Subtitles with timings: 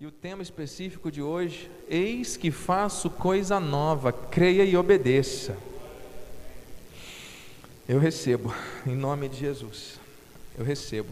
[0.00, 5.56] E o tema específico de hoje, eis que faço coisa nova, creia e obedeça.
[7.88, 8.54] Eu recebo,
[8.86, 9.98] em nome de Jesus.
[10.56, 11.08] Eu recebo.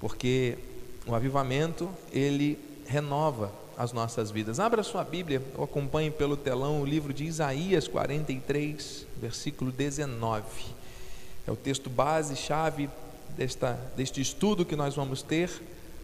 [0.00, 0.58] Porque
[1.06, 4.58] o avivamento, ele renova as nossas vidas.
[4.58, 10.42] Abra sua Bíblia, ou acompanhe pelo telão o livro de Isaías 43, versículo 19.
[11.46, 12.90] É o texto base, chave
[13.36, 15.48] desta, deste estudo que nós vamos ter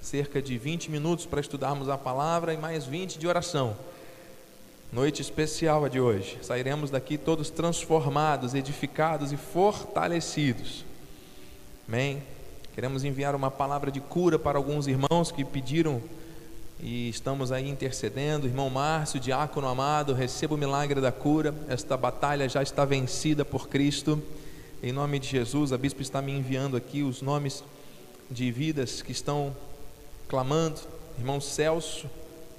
[0.06, 3.76] cerca de 20 minutos para estudarmos a palavra e mais 20 de oração.
[4.92, 6.38] Noite especial a de hoje.
[6.42, 10.84] Sairemos daqui todos transformados, edificados e fortalecidos.
[11.88, 12.22] Amém.
[12.72, 16.00] Queremos enviar uma palavra de cura para alguns irmãos que pediram
[16.80, 18.46] e estamos aí intercedendo.
[18.46, 21.52] Irmão Márcio, diácono amado, receba o milagre da cura.
[21.68, 24.22] Esta batalha já está vencida por Cristo.
[24.80, 27.64] Em nome de Jesus, a bispo está me enviando aqui os nomes
[28.30, 29.52] de vidas que estão
[30.28, 30.80] clamando.
[31.18, 32.10] Irmão Celso,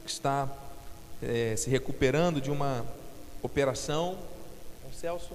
[0.03, 0.49] que está
[1.21, 2.85] é, se recuperando de uma
[3.41, 4.18] operação.
[4.79, 5.34] Irmão Celso,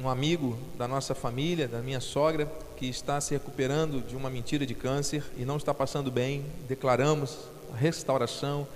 [0.00, 4.64] um amigo da nossa família, da minha sogra, que está se recuperando de uma mentira
[4.64, 6.44] de câncer e não está passando bem.
[6.68, 7.36] Declaramos
[7.74, 8.66] a restauração.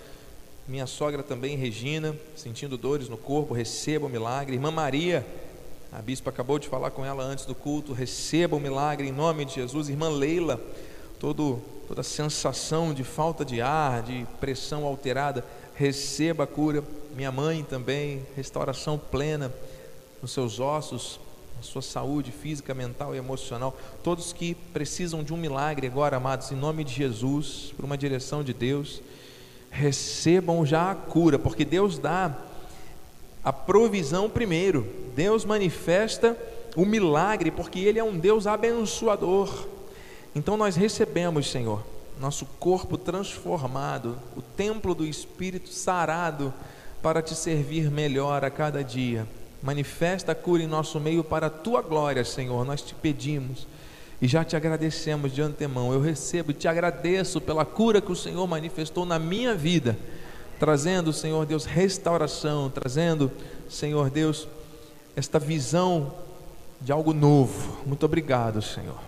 [0.67, 4.55] Minha sogra também, Regina, sentindo dores no corpo, receba o milagre.
[4.55, 5.25] Irmã Maria,
[5.93, 7.93] a bispa acabou de falar com ela antes do culto.
[7.93, 9.91] Receba o milagre em nome de Jesus.
[9.91, 10.59] Irmã Leila,
[11.21, 16.83] todo, toda sensação de falta de ar, de pressão alterada, receba a cura.
[17.15, 19.53] Minha mãe também, restauração plena
[20.23, 21.21] nos seus ossos,
[21.59, 23.77] na sua saúde física, mental e emocional.
[24.03, 28.43] Todos que precisam de um milagre agora, amados, em nome de Jesus, por uma direção
[28.43, 29.03] de Deus,
[29.71, 32.35] recebam já a cura, porque Deus dá
[33.45, 34.87] a provisão primeiro.
[35.15, 36.37] Deus manifesta
[36.77, 39.67] o milagre, porque Ele é um Deus abençoador.
[40.35, 41.85] Então nós recebemos, Senhor,
[42.21, 46.53] nosso corpo transformado, o templo do Espírito sarado,
[47.03, 49.27] para te servir melhor a cada dia.
[49.63, 52.65] Manifesta a cura em nosso meio para a tua glória, Senhor.
[52.65, 53.67] Nós te pedimos
[54.21, 55.93] e já te agradecemos de antemão.
[55.93, 59.99] Eu recebo e te agradeço pela cura que o Senhor manifestou na minha vida
[60.63, 63.33] trazendo, Senhor Deus, restauração, trazendo,
[63.69, 64.47] Senhor Deus,
[65.17, 66.15] esta visão
[66.81, 67.85] de algo novo.
[67.85, 69.01] Muito obrigado, Senhor.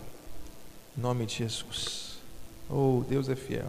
[0.98, 2.18] Em nome de Jesus.
[2.68, 3.68] Oh, Deus é fiel.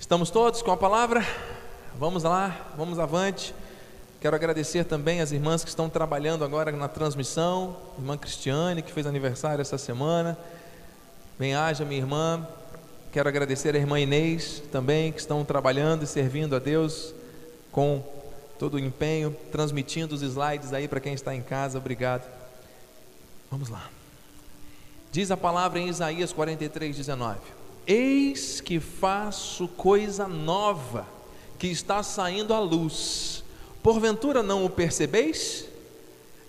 [0.00, 1.24] Estamos todos com a palavra?
[1.96, 3.54] Vamos lá, vamos avante.
[4.20, 7.76] Quero agradecer também as irmãs que estão trabalhando agora na transmissão.
[7.96, 10.36] Irmã Cristiane, que fez aniversário essa semana.
[11.38, 12.44] Bem-haja, minha irmã.
[13.12, 17.14] Quero agradecer a irmã Inês também, que estão trabalhando e servindo a Deus
[17.70, 18.02] com
[18.58, 21.76] todo o empenho, transmitindo os slides aí para quem está em casa.
[21.76, 22.26] Obrigado.
[23.50, 23.90] Vamos lá.
[25.10, 27.38] Diz a palavra em Isaías 43, 19:
[27.86, 31.06] Eis que faço coisa nova,
[31.58, 33.44] que está saindo à luz.
[33.82, 35.66] Porventura não o percebeis?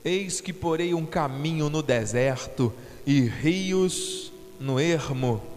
[0.05, 2.73] Eis que porei um caminho no deserto
[3.05, 4.31] e rios
[4.61, 5.51] no ermo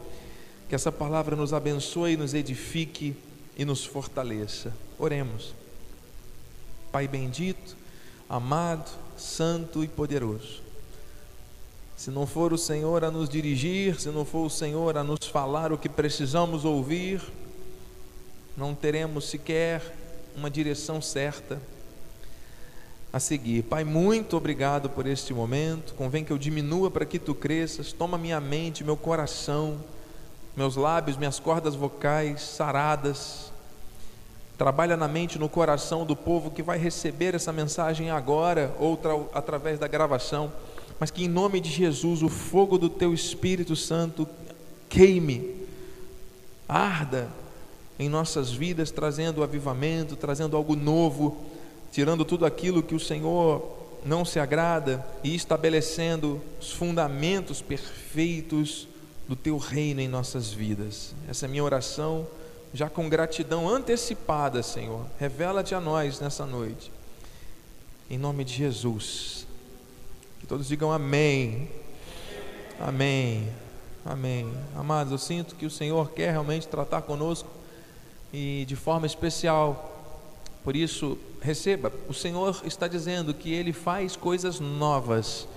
[0.68, 3.14] que essa palavra nos abençoe, nos edifique
[3.56, 4.72] e nos fortaleça.
[4.98, 5.54] Oremos.
[6.90, 7.76] Pai bendito,
[8.28, 10.62] amado, santo e poderoso.
[11.96, 15.26] Se não for o Senhor a nos dirigir, se não for o Senhor a nos
[15.26, 17.22] falar o que precisamos ouvir,
[18.56, 19.94] não teremos sequer
[20.36, 21.60] uma direção certa
[23.12, 23.62] a seguir.
[23.62, 25.94] Pai, muito obrigado por este momento.
[25.94, 27.92] Convém que eu diminua para que tu cresças.
[27.92, 29.80] Toma minha mente, meu coração
[30.56, 33.52] meus lábios, minhas cordas vocais saradas.
[34.56, 38.98] Trabalha na mente, no coração do povo que vai receber essa mensagem agora ou
[39.34, 40.50] através da gravação,
[40.98, 44.26] mas que em nome de Jesus o fogo do teu Espírito Santo
[44.88, 45.66] queime,
[46.66, 47.28] arda
[47.98, 51.36] em nossas vidas, trazendo avivamento, trazendo algo novo,
[51.92, 58.88] tirando tudo aquilo que o Senhor não se agrada e estabelecendo os fundamentos perfeitos
[59.28, 61.14] do teu reino em nossas vidas.
[61.28, 62.26] Essa é minha oração,
[62.72, 65.04] já com gratidão antecipada, Senhor.
[65.18, 66.92] Revela-te a nós nessa noite.
[68.08, 69.46] Em nome de Jesus.
[70.40, 71.68] Que todos digam amém.
[72.78, 73.48] Amém.
[74.04, 74.52] Amém.
[74.76, 77.48] Amados, eu sinto que o Senhor quer realmente tratar conosco
[78.32, 79.92] e de forma especial.
[80.62, 81.92] Por isso, receba.
[82.08, 85.48] O Senhor está dizendo que Ele faz coisas novas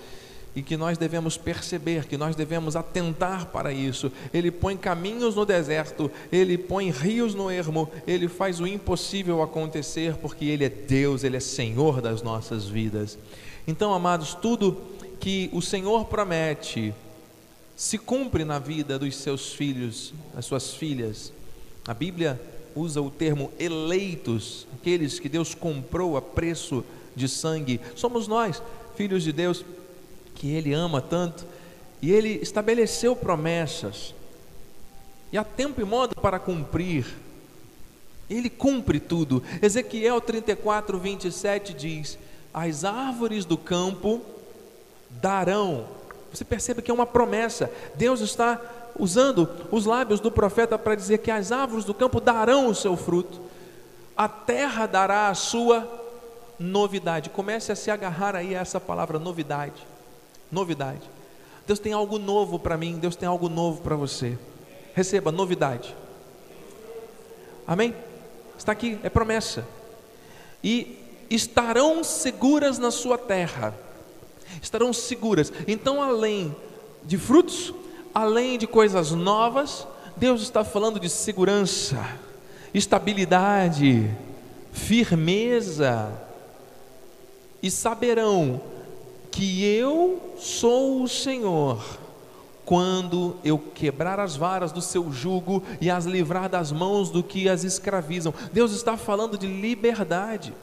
[0.56, 4.12] e que nós devemos perceber, que nós devemos atentar para isso.
[4.34, 10.16] Ele põe caminhos no deserto, ele põe rios no ermo, ele faz o impossível acontecer,
[10.16, 13.18] porque ele é Deus, ele é Senhor das nossas vidas.
[13.68, 14.78] Então, amados, tudo
[15.20, 16.94] que o Senhor promete
[17.76, 21.32] se cumpre na vida dos seus filhos, das suas filhas.
[21.88, 22.40] A Bíblia
[22.76, 26.84] usa o termo eleitos, aqueles que Deus comprou a preço
[27.16, 27.80] de sangue.
[27.96, 28.62] Somos nós,
[28.96, 29.64] filhos de Deus,
[30.40, 31.46] que Ele ama tanto,
[32.02, 34.16] e Ele estabeleceu promessas,
[35.32, 37.06] e há tempo e modo para cumprir.
[38.28, 39.44] Ele cumpre tudo.
[39.62, 42.18] Ezequiel 34, 27 diz:
[42.52, 44.22] As árvores do campo
[45.10, 45.86] darão.
[46.34, 47.72] Você percebe que é uma promessa.
[47.96, 48.60] Deus está
[48.98, 52.96] usando os lábios do profeta para dizer que as árvores do campo darão o seu
[52.96, 53.40] fruto,
[54.18, 55.88] a terra dará a sua
[56.58, 57.30] novidade.
[57.30, 59.86] Comece a se agarrar aí a essa palavra novidade.
[60.52, 61.02] Novidade.
[61.68, 64.38] Deus tem algo novo para mim, Deus tem algo novo para você.
[64.94, 65.96] Receba novidade.
[67.68, 67.94] Amém?
[68.58, 69.66] Está aqui, é promessa.
[70.64, 70.98] E
[71.30, 73.74] estarão seguras na sua terra.
[74.62, 75.54] Estarão seguras.
[75.68, 76.56] Então, além
[77.04, 77.74] de frutos,
[78.14, 79.88] além de coisas novas,
[80.18, 82.04] Deus está falando de segurança,
[82.74, 84.10] estabilidade,
[84.72, 86.12] firmeza,
[87.62, 88.62] e saberão
[89.32, 91.84] que eu sou o Senhor,
[92.66, 97.50] quando eu quebrar as varas do seu jugo e as livrar das mãos do que
[97.50, 98.34] as escravizam.
[98.54, 100.54] Deus está falando de liberdade.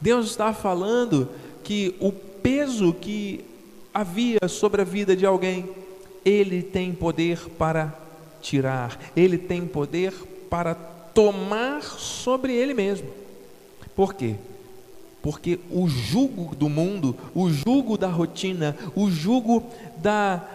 [0.00, 1.28] Deus está falando
[1.64, 3.44] que o peso que
[3.92, 5.68] havia sobre a vida de alguém
[6.24, 7.94] ele tem poder para
[8.40, 10.12] tirar, Ele tem poder
[10.50, 13.08] para tomar sobre Ele mesmo.
[13.94, 14.36] Por quê?
[15.22, 19.64] Porque o jugo do mundo, o jugo da rotina, o jugo
[19.96, 20.46] da,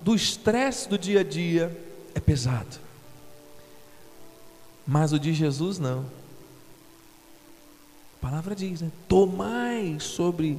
[0.00, 1.76] do estresse do dia a dia
[2.14, 2.78] é pesado.
[4.86, 6.04] Mas o de Jesus não.
[8.18, 8.90] A palavra diz: né?
[9.08, 10.58] Tomai sobre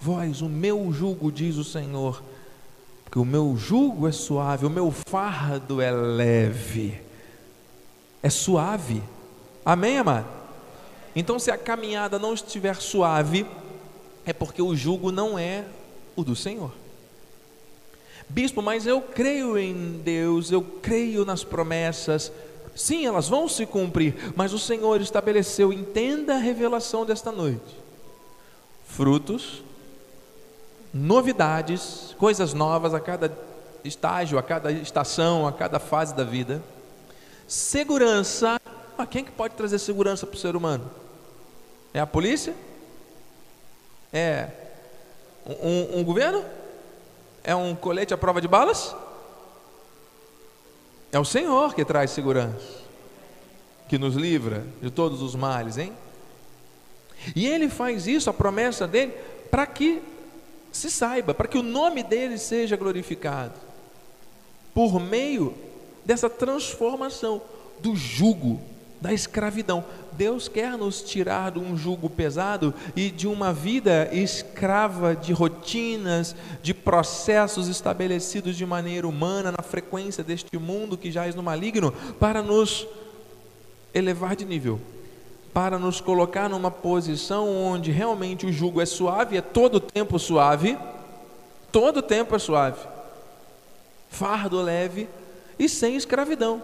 [0.00, 2.22] vós o meu jugo, diz o Senhor,
[3.10, 7.00] que o meu jugo é suave, o meu fardo é leve,
[8.22, 9.02] é suave.
[9.64, 10.39] Amém, amado?
[11.14, 13.46] Então, se a caminhada não estiver suave,
[14.24, 15.64] é porque o jugo não é
[16.14, 16.72] o do Senhor.
[18.28, 22.30] Bispo, mas eu creio em Deus, eu creio nas promessas.
[22.76, 27.76] Sim, elas vão se cumprir, mas o Senhor estabeleceu, entenda a revelação desta noite:
[28.86, 29.62] frutos
[30.92, 33.36] novidades, coisas novas a cada
[33.84, 36.62] estágio, a cada estação, a cada fase da vida.
[37.46, 38.59] Segurança.
[39.00, 40.90] Ah, quem que pode trazer segurança para o ser humano?
[41.94, 42.54] É a polícia?
[44.12, 44.50] É
[45.46, 46.44] um, um governo?
[47.42, 48.94] É um colete à prova de balas?
[51.10, 52.78] É o Senhor que traz segurança,
[53.88, 55.94] que nos livra de todos os males, hein?
[57.34, 59.12] E Ele faz isso, a promessa dele,
[59.50, 60.02] para que
[60.70, 63.54] se saiba, para que o nome dele seja glorificado,
[64.74, 65.54] por meio
[66.04, 67.40] dessa transformação
[67.80, 68.60] do jugo,
[69.00, 69.84] da escravidão.
[70.12, 76.36] Deus quer nos tirar de um jugo pesado e de uma vida escrava de rotinas,
[76.62, 82.42] de processos estabelecidos de maneira humana, na frequência deste mundo que é no maligno, para
[82.42, 82.86] nos
[83.94, 84.80] elevar de nível
[85.52, 90.18] para nos colocar numa posição onde realmente o jugo é suave, é todo o tempo
[90.18, 90.78] suave,
[91.72, 92.80] todo o tempo é suave,
[94.08, 95.08] fardo leve
[95.58, 96.62] e sem escravidão,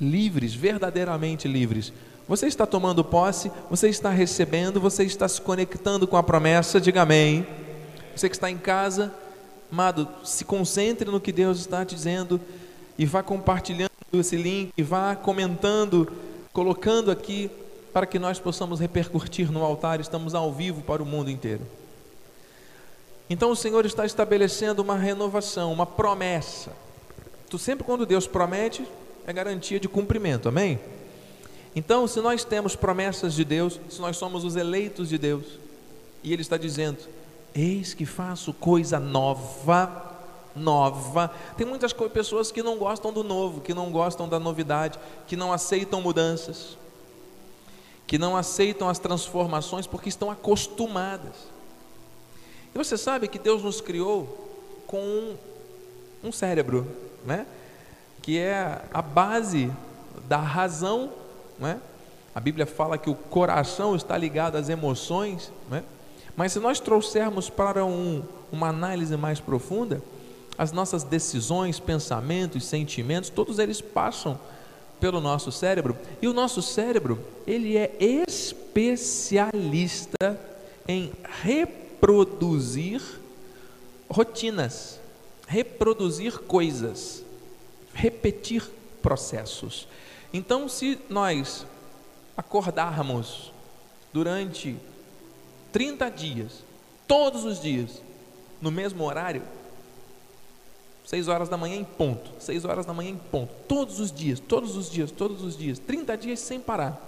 [0.00, 1.92] livres, verdadeiramente livres.
[2.28, 7.02] Você está tomando posse, você está recebendo, você está se conectando com a promessa, diga
[7.02, 7.46] amém.
[8.14, 9.14] Você que está em casa,
[9.72, 12.40] amado, se concentre no que Deus está dizendo
[12.98, 16.10] e vá compartilhando esse link, e vá comentando,
[16.52, 17.50] colocando aqui
[17.92, 21.62] para que nós possamos repercutir no altar, estamos ao vivo para o mundo inteiro.
[23.30, 26.72] Então o Senhor está estabelecendo uma renovação, uma promessa.
[27.50, 28.86] Tu sempre quando Deus promete,
[29.28, 30.80] é garantia de cumprimento, amém?
[31.76, 35.44] Então, se nós temos promessas de Deus, se nós somos os eleitos de Deus,
[36.24, 36.98] e Ele está dizendo:
[37.54, 40.16] Eis que faço coisa nova,
[40.56, 41.30] nova.
[41.56, 45.52] Tem muitas pessoas que não gostam do novo, que não gostam da novidade, que não
[45.52, 46.78] aceitam mudanças
[48.08, 51.34] que não aceitam as transformações porque estão acostumadas.
[52.74, 54.48] E você sabe que Deus nos criou
[54.86, 55.36] com um,
[56.24, 56.90] um cérebro,
[57.26, 57.46] né?
[58.28, 59.72] Que é a base
[60.28, 61.08] da razão.
[61.58, 61.80] Né?
[62.34, 65.82] A Bíblia fala que o coração está ligado às emoções, né?
[66.36, 70.02] mas se nós trouxermos para um, uma análise mais profunda,
[70.58, 74.38] as nossas decisões, pensamentos, sentimentos, todos eles passam
[75.00, 77.96] pelo nosso cérebro, e o nosso cérebro, ele é
[78.28, 79.38] especialista
[80.86, 81.10] em
[81.42, 83.00] reproduzir
[84.06, 85.00] rotinas.
[85.46, 87.24] reproduzir coisas,
[87.98, 88.62] repetir
[89.02, 89.88] processos.
[90.32, 91.66] Então, se nós
[92.36, 93.52] acordarmos
[94.12, 94.76] durante
[95.72, 96.62] 30 dias,
[97.08, 98.00] todos os dias,
[98.62, 99.42] no mesmo horário,
[101.06, 104.38] 6 horas da manhã em ponto, 6 horas da manhã em ponto, todos os dias,
[104.38, 107.02] todos os dias, todos os dias, 30 dias sem parar.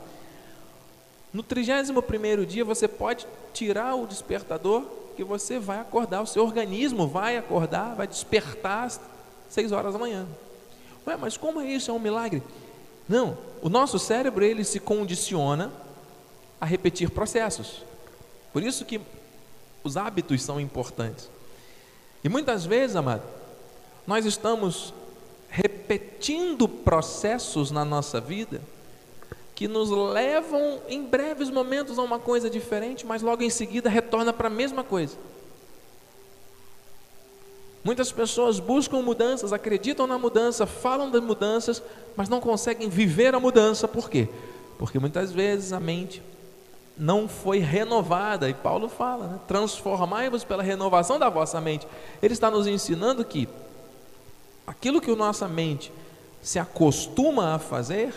[1.32, 4.84] No 31 dia você pode tirar o despertador
[5.16, 9.00] que você vai acordar, o seu organismo vai acordar, vai despertar às
[9.50, 10.26] 6 horas da manhã.
[11.06, 11.90] Ué, mas como é isso?
[11.90, 12.42] É um milagre?
[13.08, 15.72] Não, o nosso cérebro ele se condiciona
[16.60, 17.82] a repetir processos.
[18.52, 19.00] Por isso que
[19.82, 21.30] os hábitos são importantes.
[22.22, 23.22] E muitas vezes, amado,
[24.06, 24.92] nós estamos
[25.48, 28.60] repetindo processos na nossa vida
[29.54, 34.32] que nos levam em breves momentos a uma coisa diferente, mas logo em seguida retorna
[34.32, 35.18] para a mesma coisa.
[37.82, 41.82] Muitas pessoas buscam mudanças, acreditam na mudança, falam das mudanças,
[42.14, 43.88] mas não conseguem viver a mudança.
[43.88, 44.28] Por quê?
[44.78, 46.22] Porque muitas vezes a mente
[46.96, 49.40] não foi renovada, e Paulo fala, né?
[49.48, 51.88] transformai-vos pela renovação da vossa mente.
[52.22, 53.48] Ele está nos ensinando que
[54.66, 55.90] aquilo que a nossa mente
[56.42, 58.12] se acostuma a fazer,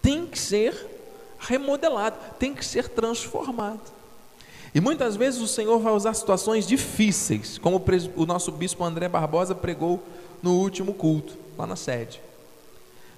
[0.00, 0.74] tem que ser
[1.38, 3.93] remodelado, tem que ser transformado.
[4.74, 7.82] E muitas vezes o Senhor vai usar situações difíceis, como
[8.16, 10.02] o nosso bispo André Barbosa pregou
[10.42, 12.20] no último culto, lá na sede.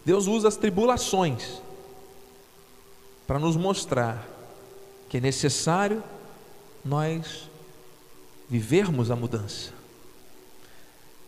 [0.05, 1.63] Deus usa as tribulações
[3.27, 4.29] para nos mostrar
[5.09, 6.05] que é necessário
[6.85, 7.49] nós
[8.49, 9.73] vivermos a mudança.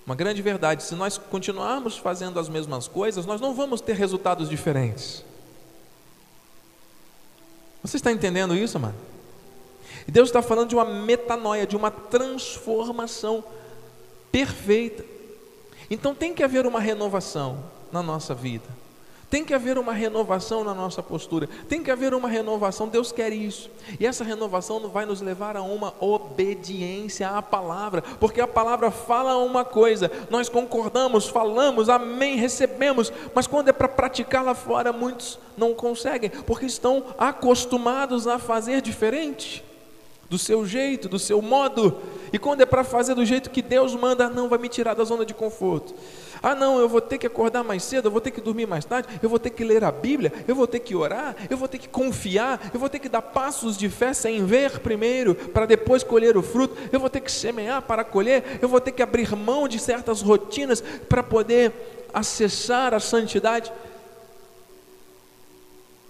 [0.05, 4.49] Uma grande verdade, se nós continuarmos fazendo as mesmas coisas, nós não vamos ter resultados
[4.49, 5.25] diferentes.
[7.83, 8.95] Você está entendendo isso, mano?
[10.09, 13.45] E Deus está falando de uma metanoia, de uma transformação
[14.33, 15.05] perfeita.
[15.91, 17.63] Então tem que haver uma renovação
[17.93, 18.65] na nossa vida.
[19.31, 23.31] Tem que haver uma renovação na nossa postura, tem que haver uma renovação, Deus quer
[23.31, 28.91] isso, e essa renovação vai nos levar a uma obediência à palavra, porque a palavra
[28.91, 34.95] fala uma coisa, nós concordamos, falamos, amém, recebemos, mas quando é para praticar lá fora,
[34.95, 39.63] muitos não conseguem, porque estão acostumados a fazer diferente,
[40.29, 41.97] do seu jeito, do seu modo,
[42.33, 45.03] e quando é para fazer do jeito que Deus manda, não vai me tirar da
[45.05, 45.95] zona de conforto.
[46.43, 48.85] Ah, não, eu vou ter que acordar mais cedo, eu vou ter que dormir mais
[48.85, 51.67] tarde, eu vou ter que ler a Bíblia, eu vou ter que orar, eu vou
[51.67, 55.67] ter que confiar, eu vou ter que dar passos de fé sem ver primeiro, para
[55.67, 59.03] depois colher o fruto, eu vou ter que semear para colher, eu vou ter que
[59.03, 61.73] abrir mão de certas rotinas para poder
[62.13, 63.73] acessar a santidade.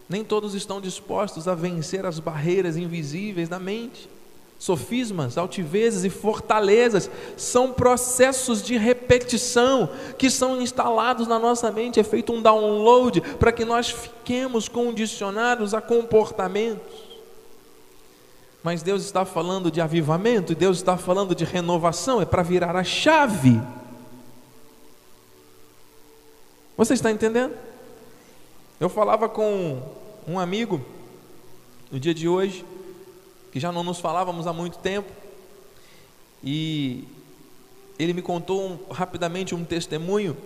[0.09, 4.09] Nem todos estão dispostos a vencer as barreiras invisíveis da mente.
[4.59, 12.03] Sofismas, altivezes e fortalezas são processos de repetição que são instalados na nossa mente, é
[12.03, 17.09] feito um download para que nós fiquemos condicionados a comportamentos.
[18.61, 22.83] Mas Deus está falando de avivamento, Deus está falando de renovação, é para virar a
[22.83, 23.61] chave.
[26.77, 27.55] Você está entendendo?
[28.81, 29.81] Eu falava com
[30.29, 30.85] um amigo
[31.91, 32.65] no dia de hoje,
[33.51, 35.11] que já não nos falávamos há muito tempo,
[36.45, 37.09] e
[37.99, 40.37] ele me contou um, rapidamente um testemunho.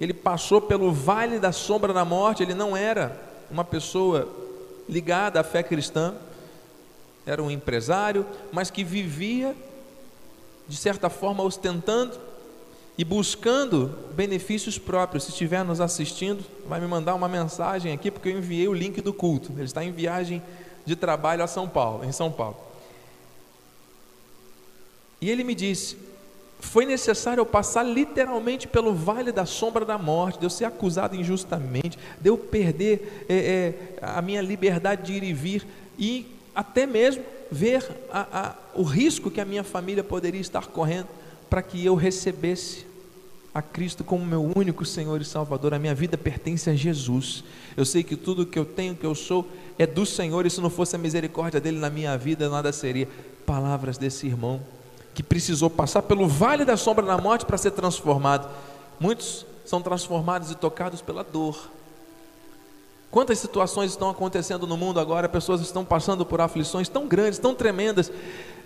[0.00, 3.18] Ele passou pelo vale da sombra da morte, ele não era
[3.48, 4.28] uma pessoa
[4.88, 6.14] ligada à fé cristã,
[7.24, 9.54] era um empresário, mas que vivia,
[10.66, 12.18] de certa forma, ostentando
[12.98, 15.22] e buscando benefícios próprios.
[15.22, 19.00] Se estiver nos assistindo, vai me mandar uma mensagem aqui, porque eu enviei o link
[19.00, 19.52] do culto.
[19.52, 20.42] Ele está em viagem
[20.84, 22.56] de trabalho a São Paulo, em São Paulo.
[25.20, 25.96] E ele me disse:
[26.58, 31.14] foi necessário eu passar literalmente pelo vale da sombra da morte, de eu ser acusado
[31.14, 35.64] injustamente, de eu perder é, é, a minha liberdade de ir e vir,
[35.96, 41.08] e até mesmo ver a, a, o risco que a minha família poderia estar correndo
[41.48, 42.87] para que eu recebesse
[43.54, 45.74] a Cristo como meu único Senhor e Salvador.
[45.74, 47.44] A minha vida pertence a Jesus.
[47.76, 49.46] Eu sei que tudo que eu tenho, que eu sou,
[49.78, 53.08] é do Senhor, e se não fosse a misericórdia dele na minha vida, nada seria.
[53.46, 54.60] Palavras desse irmão
[55.18, 58.48] que precisou passar pelo vale da sombra da morte para ser transformado.
[59.00, 61.70] Muitos são transformados e tocados pela dor.
[63.10, 65.28] Quantas situações estão acontecendo no mundo agora?
[65.28, 68.12] Pessoas estão passando por aflições tão grandes, tão tremendas,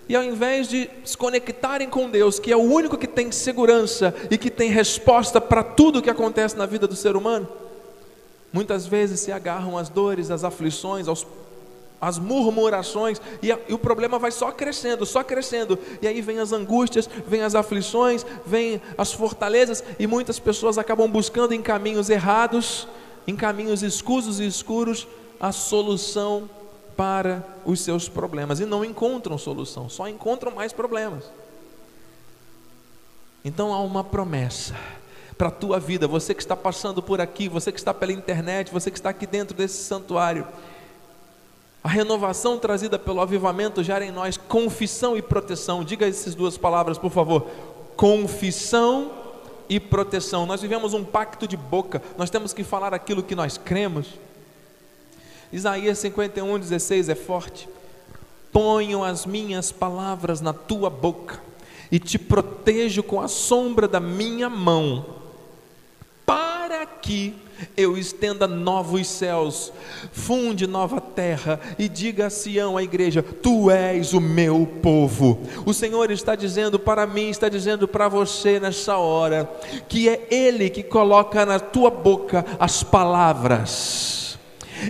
[0.07, 4.13] e ao invés de se conectarem com Deus, que é o único que tem segurança
[4.29, 7.47] e que tem resposta para tudo o que acontece na vida do ser humano,
[8.51, 11.25] muitas vezes se agarram às dores, às aflições, aos,
[12.01, 16.39] as murmurações, e, a, e, o problema vai só crescendo, só crescendo, e aí vem
[16.39, 22.09] as angústias, vem as aflições, vem as fortalezas, e muitas pessoas acabam buscando em caminhos
[22.09, 22.87] errados,
[23.25, 25.07] em caminhos escusos e escuros,
[25.39, 26.49] a solução
[26.95, 31.23] para os seus problemas, e não encontram solução, só encontram mais problemas.
[33.43, 34.75] Então há uma promessa
[35.37, 38.71] para a tua vida, você que está passando por aqui, você que está pela internet,
[38.71, 40.47] você que está aqui dentro desse santuário,
[41.83, 45.83] a renovação trazida pelo avivamento gera em nós confissão e proteção.
[45.83, 47.47] Diga essas duas palavras, por favor.
[47.97, 49.11] Confissão
[49.67, 50.45] e proteção.
[50.45, 54.07] Nós vivemos um pacto de boca, nós temos que falar aquilo que nós cremos.
[55.53, 57.69] Isaías 51, 16 é forte.
[58.51, 61.39] Ponho as minhas palavras na tua boca
[61.91, 65.05] e te protejo com a sombra da minha mão,
[66.25, 67.35] para que
[67.77, 69.71] eu estenda novos céus,
[70.11, 75.39] funde nova terra e diga a Sião, a igreja: Tu és o meu povo.
[75.67, 79.47] O Senhor está dizendo para mim, está dizendo para você nessa hora,
[79.87, 84.32] que é Ele que coloca na tua boca as palavras.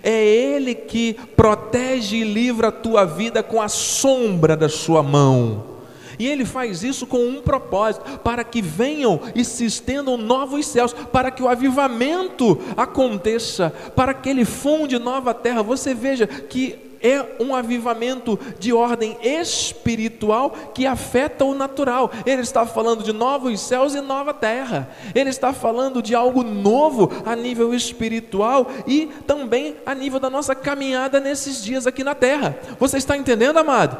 [0.01, 5.73] É Ele que protege e livra a tua vida com a sombra da sua mão.
[6.19, 10.93] E ele faz isso com um propósito: para que venham e se estendam novos céus,
[10.93, 15.63] para que o avivamento aconteça, para que ele funde nova terra.
[15.63, 22.09] Você veja que é um avivamento de ordem espiritual que afeta o natural.
[22.25, 24.89] Ele está falando de novos céus e nova terra.
[25.13, 30.55] Ele está falando de algo novo a nível espiritual e também a nível da nossa
[30.55, 32.57] caminhada nesses dias aqui na terra.
[32.79, 33.97] Você está entendendo, amado?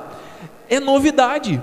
[0.69, 1.62] É novidade.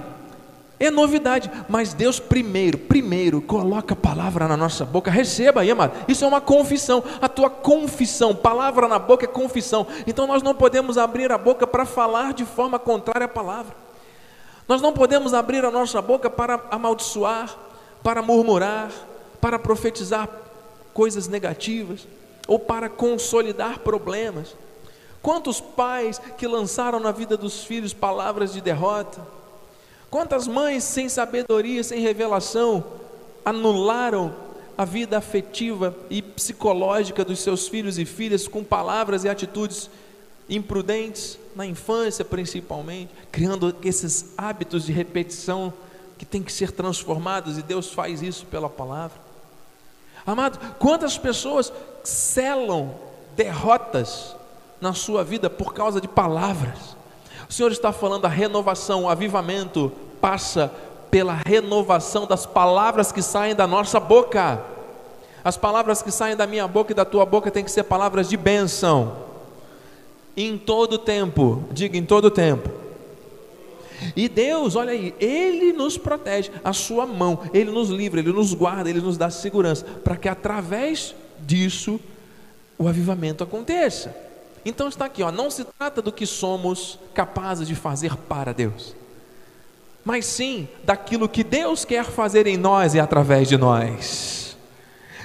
[0.82, 5.10] É novidade, mas Deus primeiro, primeiro coloca a palavra na nossa boca.
[5.10, 5.92] Receba aí, amado.
[6.08, 7.04] Isso é uma confissão.
[7.20, 9.87] A tua confissão, palavra na boca é confissão.
[10.06, 13.76] Então nós não podemos abrir a boca para falar de forma contrária à palavra.
[14.66, 17.54] Nós não podemos abrir a nossa boca para amaldiçoar,
[18.02, 18.90] para murmurar,
[19.38, 20.30] para profetizar
[20.94, 22.08] coisas negativas
[22.49, 24.56] ou para consolidar problemas.
[25.21, 29.40] Quantos pais que lançaram na vida dos filhos palavras de derrota?
[30.10, 32.84] Quantas mães sem sabedoria, sem revelação,
[33.44, 34.34] anularam
[34.76, 39.88] a vida afetiva e psicológica dos seus filhos e filhas com palavras e atitudes
[40.49, 45.73] imprudentes, na infância principalmente, criando esses hábitos de repetição
[46.18, 49.18] que têm que ser transformados e Deus faz isso pela palavra.
[50.26, 52.94] Amado, quantas pessoas selam
[53.36, 54.34] derrotas
[54.80, 57.00] na sua vida por causa de palavras?
[57.50, 60.73] O Senhor está falando a renovação, o avivamento passa
[61.10, 64.63] pela renovação das palavras que saem da nossa boca.
[65.43, 68.28] As palavras que saem da minha boca e da tua boca têm que ser palavras
[68.28, 69.17] de bênção.
[70.36, 72.71] Em todo tempo, diga em todo tempo.
[74.15, 78.54] E Deus, olha aí, Ele nos protege, a Sua mão, Ele nos livra, Ele nos
[78.54, 81.99] guarda, Ele nos dá segurança, para que através disso
[82.78, 84.29] o avivamento aconteça.
[84.64, 88.94] Então está aqui, ó, não se trata do que somos capazes de fazer para Deus,
[90.04, 94.56] mas sim daquilo que Deus quer fazer em nós e através de nós.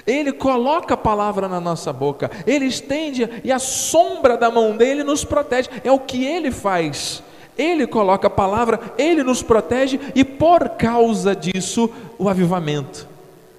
[0.06, 5.02] Ele coloca a palavra na nossa boca, ele estende e a sombra da mão dele
[5.02, 7.22] nos protege, é o que ele faz.
[7.58, 13.08] Ele coloca a palavra, ele nos protege e por causa disso o avivamento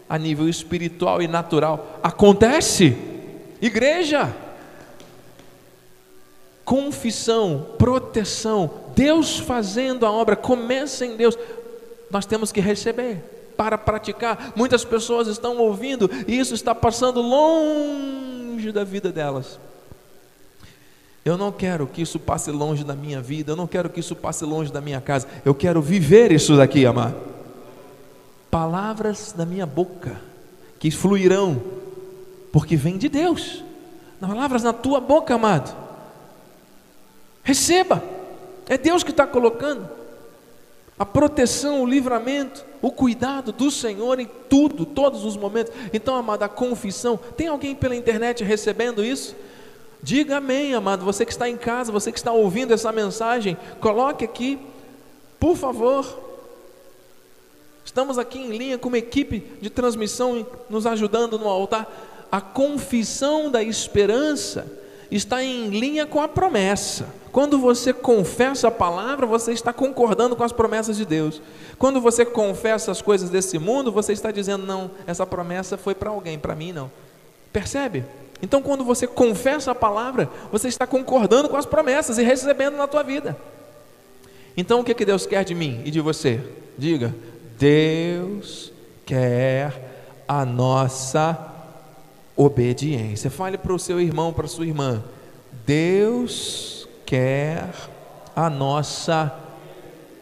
[0.09, 2.95] a nível espiritual e natural acontece.
[3.61, 4.33] Igreja,
[6.67, 11.39] confissão, proteção, Deus fazendo a obra, começa em Deus.
[12.11, 14.51] Nós temos que receber para praticar.
[14.53, 19.57] Muitas pessoas estão ouvindo e isso está passando longe da vida delas.
[21.23, 24.13] Eu não quero que isso passe longe da minha vida, eu não quero que isso
[24.13, 25.25] passe longe da minha casa.
[25.45, 27.15] Eu quero viver isso daqui, amado.
[28.51, 30.19] Palavras da minha boca
[30.79, 31.61] que fluirão,
[32.51, 33.63] porque vem de Deus.
[34.19, 35.86] Palavras na tua boca, amado
[37.47, 38.03] Receba.
[38.67, 39.89] É Deus que está colocando.
[40.99, 45.71] A proteção, o livramento, o cuidado do Senhor em tudo, todos os momentos.
[45.93, 47.17] Então, amada, a confissão.
[47.37, 49.33] Tem alguém pela internet recebendo isso?
[50.03, 51.05] Diga amém, amado.
[51.05, 54.59] Você que está em casa, você que está ouvindo essa mensagem, coloque aqui,
[55.39, 56.05] por favor.
[57.85, 62.27] Estamos aqui em linha com uma equipe de transmissão nos ajudando no altar.
[62.29, 64.67] A confissão da esperança
[65.11, 67.07] está em linha com a promessa.
[67.31, 71.41] Quando você confessa a palavra, você está concordando com as promessas de Deus.
[71.77, 76.09] Quando você confessa as coisas desse mundo, você está dizendo: não, essa promessa foi para
[76.09, 76.91] alguém, para mim não.
[77.53, 78.03] Percebe?
[78.41, 82.87] Então, quando você confessa a palavra, você está concordando com as promessas e recebendo na
[82.87, 83.37] tua vida.
[84.55, 86.39] Então, o que, que Deus quer de mim e de você?
[86.77, 87.13] Diga:
[87.57, 88.71] Deus
[89.05, 91.56] quer a nossa
[92.37, 93.31] obediência.
[93.31, 95.03] Fale para o seu irmão, para a sua irmã:
[95.65, 97.73] Deus quer
[98.35, 99.35] a nossa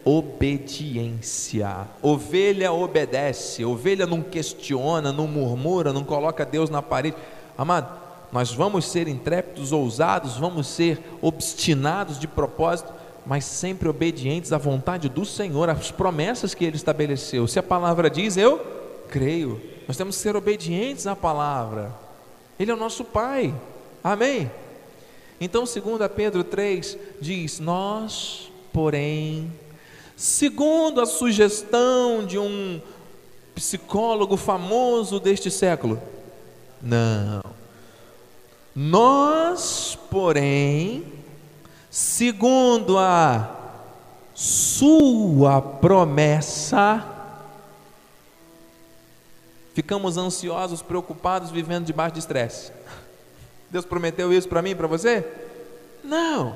[0.06, 1.88] obediência.
[2.01, 7.17] Ovelha obedece, ovelha não questiona, não murmura, não coloca Deus na parede.
[7.58, 7.91] Amado,
[8.32, 12.93] nós vamos ser intrépidos, ousados, vamos ser obstinados de propósito,
[13.25, 17.47] mas sempre obedientes à vontade do Senhor, às promessas que Ele estabeleceu.
[17.47, 18.60] Se a palavra diz, eu
[19.10, 19.60] creio.
[19.88, 22.04] Nós temos que ser obedientes à palavra.
[22.59, 23.53] Ele é o nosso Pai.
[24.03, 24.51] Amém?
[25.39, 25.75] Então, 2
[26.15, 29.51] Pedro 3 diz: Nós, porém,
[30.15, 32.81] segundo a sugestão de um
[33.53, 36.01] psicólogo famoso deste século,
[36.81, 37.41] não,
[38.75, 41.03] nós, porém,
[41.89, 43.55] segundo a
[44.33, 47.14] sua promessa,
[49.75, 52.71] ficamos ansiosos, preocupados, vivendo debaixo de estresse.
[53.69, 55.23] Deus prometeu isso para mim e para você?
[56.03, 56.55] Não.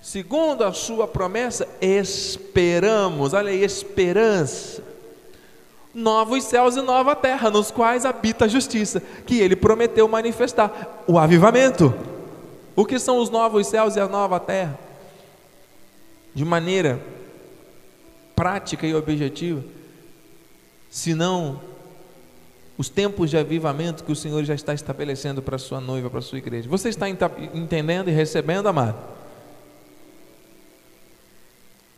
[0.00, 4.90] Segundo a sua promessa, esperamos, olha aí, esperança
[5.94, 11.02] novos céus e nova terra, nos quais habita a justiça, que ele prometeu manifestar.
[11.06, 11.92] O avivamento.
[12.76, 14.78] O que são os novos céus e a nova terra?
[16.34, 17.00] De maneira
[18.36, 19.62] prática e objetiva,
[20.88, 21.60] senão
[22.80, 26.20] os tempos de avivamento que o Senhor já está estabelecendo para a sua noiva, para
[26.20, 26.66] a sua igreja.
[26.66, 28.96] Você está entendendo e recebendo, amado?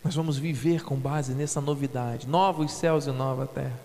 [0.02, 3.78] Nós vamos viver com base nessa novidade, novos céus e nova terra.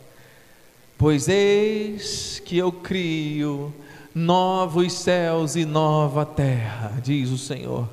[0.97, 3.71] Pois eis que eu crio
[4.15, 7.87] novos céus e nova terra, diz o Senhor.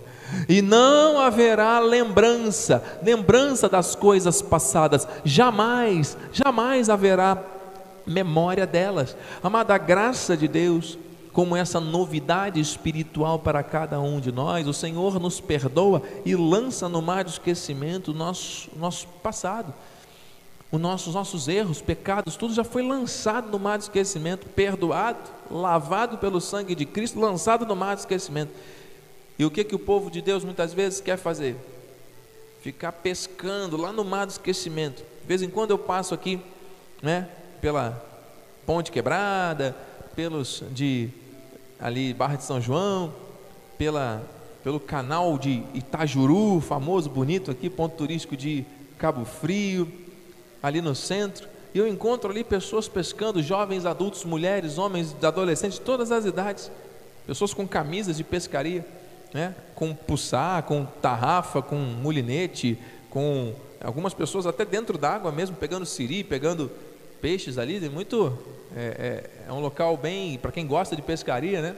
[0.48, 7.36] E não haverá lembrança, lembrança das coisas passadas, jamais, jamais haverá
[8.06, 9.16] memória delas.
[9.42, 10.98] Amada, a graça de Deus
[11.34, 16.88] como essa novidade espiritual para cada um de nós, o Senhor nos perdoa e lança
[16.88, 19.74] no mar de esquecimento o nosso, nosso passado,
[20.70, 25.18] os nossos, nossos erros, pecados, tudo já foi lançado no mar de esquecimento, perdoado,
[25.50, 28.52] lavado pelo sangue de Cristo, lançado no mar de esquecimento.
[29.36, 31.56] E o que, que o povo de Deus muitas vezes quer fazer?
[32.62, 35.02] Ficar pescando lá no mar do esquecimento.
[35.20, 36.40] De vez em quando eu passo aqui,
[37.02, 37.28] né,
[37.64, 37.98] pela
[38.66, 39.74] ponte quebrada,
[40.14, 41.08] pelos de
[41.80, 43.10] ali Barra de São João,
[43.78, 44.22] pela,
[44.62, 48.66] pelo canal de Itajuru, famoso, bonito aqui, ponto turístico de
[48.98, 49.90] Cabo Frio,
[50.62, 51.48] ali no centro.
[51.72, 56.70] E eu encontro ali pessoas pescando, jovens, adultos, mulheres, homens, adolescentes, de todas as idades,
[57.26, 58.84] pessoas com camisas de pescaria,
[59.32, 59.54] né?
[59.74, 66.22] com puçá, com tarrafa, com mulinete, com algumas pessoas até dentro d'água mesmo, pegando siri,
[66.22, 66.70] pegando
[67.24, 68.38] peixes ali, muito
[68.76, 71.74] é, é, é um local bem, para quem gosta de pescaria, né?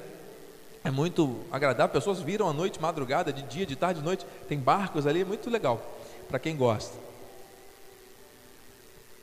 [0.82, 4.58] É muito agradável, pessoas viram à noite, madrugada, de dia, de tarde, de noite, tem
[4.58, 5.80] barcos ali, é muito legal,
[6.26, 6.98] para quem gosta.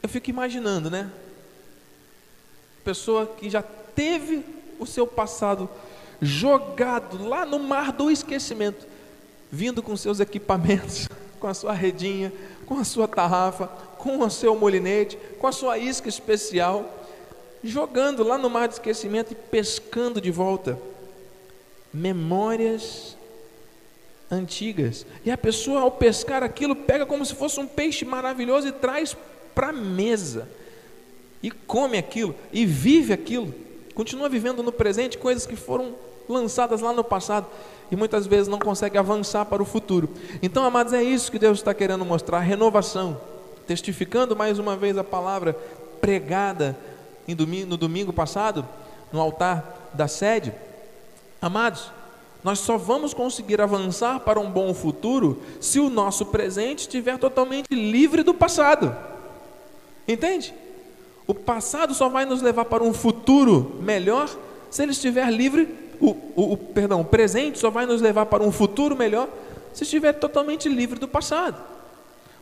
[0.01, 1.11] Eu fico imaginando, né?
[2.85, 4.45] Pessoa que já teve
[4.79, 5.69] o seu passado
[6.21, 8.87] jogado lá no mar do esquecimento,
[9.51, 12.31] vindo com seus equipamentos, com a sua redinha,
[12.65, 13.67] com a sua tarrafa,
[14.03, 17.07] com o seu molinete, com a sua isca especial,
[17.63, 20.77] jogando lá no mar de esquecimento e pescando de volta
[21.93, 23.15] memórias
[24.29, 25.05] antigas.
[25.23, 29.15] E a pessoa, ao pescar aquilo, pega como se fosse um peixe maravilhoso e traz
[29.55, 30.49] para a mesa.
[31.41, 33.53] E come aquilo, e vive aquilo.
[33.95, 35.95] Continua vivendo no presente coisas que foram
[36.27, 37.47] lançadas lá no passado
[37.91, 40.09] e muitas vezes não consegue avançar para o futuro.
[40.41, 43.19] Então, amados, é isso que Deus está querendo mostrar: renovação,
[43.67, 45.53] testificando mais uma vez a palavra
[46.01, 46.77] pregada
[47.27, 48.67] no domingo passado,
[49.11, 50.53] no altar da sede,
[51.41, 51.91] amados,
[52.43, 57.67] nós só vamos conseguir avançar para um bom futuro se o nosso presente estiver totalmente
[57.71, 58.95] livre do passado.
[60.05, 60.53] Entende?
[61.25, 64.29] O passado só vai nos levar para um futuro melhor
[64.69, 65.73] se ele estiver livre.
[66.01, 69.29] O, o, o, perdão, o presente só vai nos levar para um futuro melhor
[69.73, 71.72] se estiver totalmente livre do passado.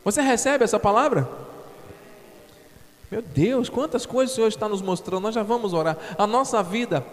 [0.04, 1.28] Você recebe essa palavra?
[3.10, 5.96] Meu Deus, quantas coisas o Senhor está nos mostrando, nós já vamos orar.
[6.16, 7.04] A nossa vida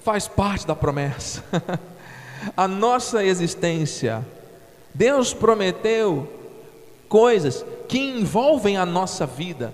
[0.00, 1.42] faz parte da promessa,
[2.56, 4.24] a nossa existência.
[4.94, 6.30] Deus prometeu
[7.08, 9.72] coisas que envolvem a nossa vida,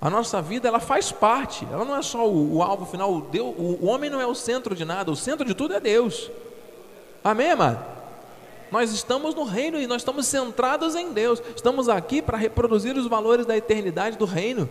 [0.00, 3.12] A nossa vida ela faz parte, ela não é só o, o alvo final.
[3.12, 5.74] O, Deus, o, o homem não é o centro de nada, o centro de tudo
[5.74, 6.30] é Deus.
[7.22, 7.99] Amém, amado?
[8.70, 11.42] Nós estamos no reino e nós estamos centrados em Deus.
[11.54, 14.68] Estamos aqui para reproduzir os valores da eternidade do reino.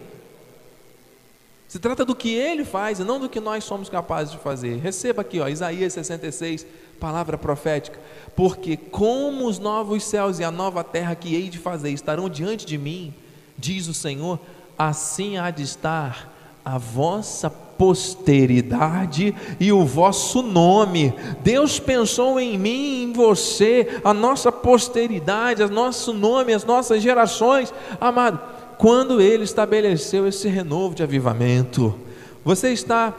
[1.67, 4.77] Se trata do que ele faz e não do que nós somos capazes de fazer.
[4.77, 6.65] Receba aqui, ó, Isaías 66,
[6.99, 7.99] palavra profética.
[8.35, 12.65] Porque como os novos céus e a nova terra que hei de fazer estarão diante
[12.65, 13.13] de mim,
[13.55, 14.39] diz o Senhor,
[14.77, 16.33] assim há de estar
[16.65, 21.13] a vossa posteridade e o vosso nome.
[21.41, 27.73] Deus pensou em mim, em você, a nossa posteridade, o nosso nome, as nossas gerações,
[27.99, 28.37] amado,
[28.77, 31.97] quando Ele estabeleceu esse renovo de avivamento.
[32.43, 33.15] Você está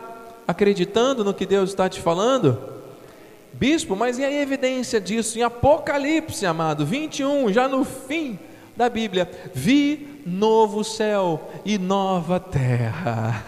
[0.46, 2.58] acreditando no que Deus está te falando?
[3.54, 5.38] Bispo, mas e a evidência disso?
[5.38, 8.38] Em Apocalipse, amado, 21, já no fim
[8.80, 13.44] da Bíblia, vi novo céu e nova terra.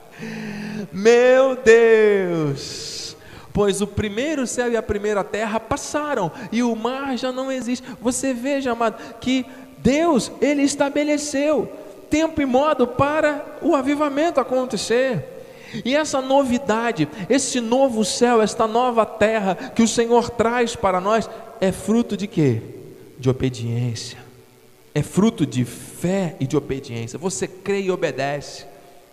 [0.90, 3.14] Meu Deus!
[3.52, 7.86] Pois o primeiro céu e a primeira terra passaram e o mar já não existe.
[8.00, 9.44] Você veja, amado, que
[9.76, 11.70] Deus, ele estabeleceu
[12.08, 15.44] tempo e modo para o avivamento acontecer.
[15.84, 21.28] E essa novidade, esse novo céu, esta nova terra que o Senhor traz para nós,
[21.60, 22.62] é fruto de quê?
[23.18, 24.18] De obediência.
[24.94, 27.18] É fruto de fé e de obediência.
[27.18, 28.66] Você crê e obedece.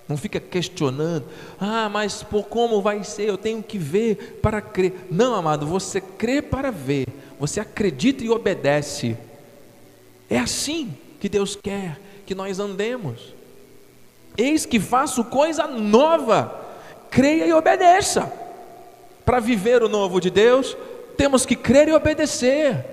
[0.07, 1.25] Não fica questionando,
[1.59, 3.29] ah, mas por como vai ser?
[3.29, 5.07] Eu tenho que ver para crer.
[5.09, 7.07] Não, amado, você crê para ver.
[7.39, 9.17] Você acredita e obedece.
[10.29, 13.33] É assim que Deus quer que nós andemos.
[14.37, 16.59] Eis que faço coisa nova,
[17.09, 18.31] creia e obedeça.
[19.23, 20.75] Para viver o novo de Deus,
[21.15, 22.85] temos que crer e obedecer.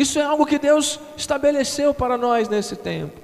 [0.00, 3.20] Isso é algo que Deus estabeleceu para nós nesse tempo.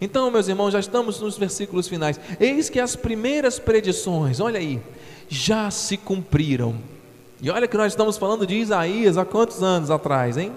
[0.00, 2.20] Então, meus irmãos, já estamos nos versículos finais.
[2.38, 4.80] Eis que as primeiras predições, olha aí,
[5.28, 6.76] já se cumpriram.
[7.42, 10.52] E olha que nós estamos falando de Isaías há quantos anos atrás, hein?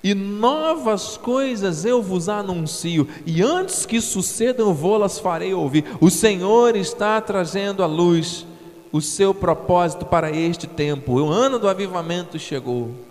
[0.00, 5.84] E novas coisas eu vos anuncio, e antes que sucedam, vou-las farei ouvir.
[6.00, 8.46] O Senhor está trazendo à luz
[8.92, 11.14] o seu propósito para este tempo.
[11.14, 13.07] O ano do avivamento chegou.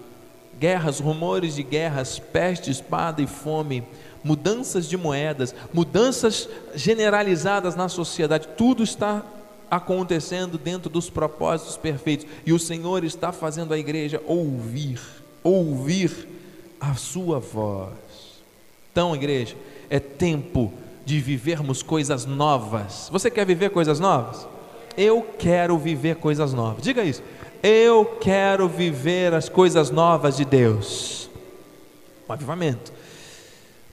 [0.60, 3.84] Guerras, rumores de guerras, peste, espada e fome,
[4.24, 9.24] mudanças de moedas, mudanças generalizadas na sociedade, tudo está
[9.70, 12.26] acontecendo dentro dos propósitos perfeitos.
[12.46, 15.00] E o Senhor está fazendo a igreja ouvir,
[15.44, 16.28] ouvir
[16.80, 17.92] a sua voz.
[18.92, 19.56] Então, igreja,
[19.90, 20.74] é tempo
[21.06, 23.10] de vivermos coisas novas.
[23.12, 24.48] Você quer viver coisas novas?
[24.98, 26.84] Eu quero viver coisas novas.
[26.84, 27.22] Diga isso.
[27.68, 31.30] Eu quero viver as coisas novas de Deus.
[32.28, 32.94] O avivamento.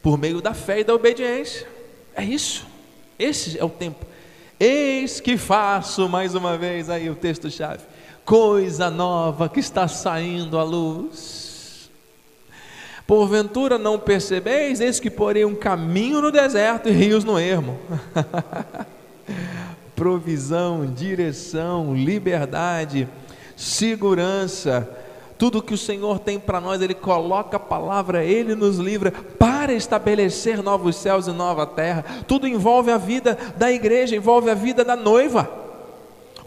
[0.03, 1.67] Por meio da fé e da obediência.
[2.15, 2.67] É isso.
[3.19, 4.05] Esse é o tempo.
[4.61, 7.83] Eis que faço, mais uma vez aí o texto-chave,
[8.25, 11.45] coisa nova que está saindo à luz
[13.07, 17.79] Porventura não percebeis, eis que porei um caminho no deserto e rios no ermo.
[19.95, 23.07] Provisão, direção, liberdade,
[23.57, 24.89] segurança,
[25.39, 29.73] tudo que o Senhor tem para nós, Ele coloca a palavra, Ele nos livra para
[29.73, 32.05] estabelecer novos céus e nova terra.
[32.27, 35.65] Tudo envolve a vida da igreja, envolve a vida da noiva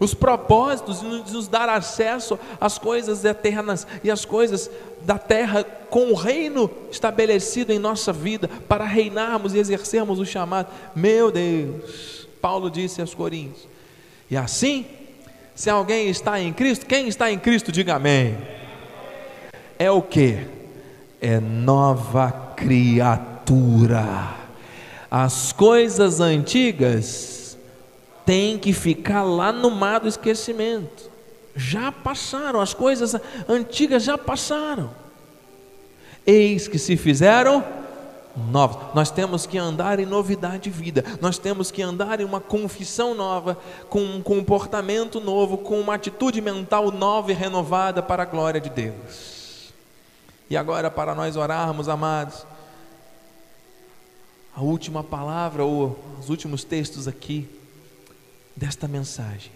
[0.00, 4.70] os propósitos de nos dar acesso às coisas eternas e às coisas
[5.02, 10.68] da terra com o reino estabelecido em nossa vida para reinarmos e exercermos o chamado.
[10.94, 13.66] Meu Deus, Paulo disse aos Coríntios.
[14.30, 14.86] E assim,
[15.58, 18.38] se alguém está em Cristo, quem está em Cristo, diga amém.
[19.76, 20.38] É o que?
[21.20, 24.36] É nova criatura.
[25.10, 27.58] As coisas antigas
[28.24, 31.10] tem que ficar lá no mar do esquecimento.
[31.56, 33.16] Já passaram, as coisas
[33.48, 34.92] antigas já passaram.
[36.24, 37.64] Eis que se fizeram
[38.50, 38.94] novos.
[38.94, 41.04] Nós temos que andar em novidade de vida.
[41.20, 46.40] Nós temos que andar em uma confissão nova, com um comportamento novo, com uma atitude
[46.40, 49.72] mental nova e renovada para a glória de Deus.
[50.50, 52.46] E agora, para nós orarmos, amados,
[54.54, 57.48] a última palavra, ou os últimos textos aqui,
[58.56, 59.52] desta mensagem.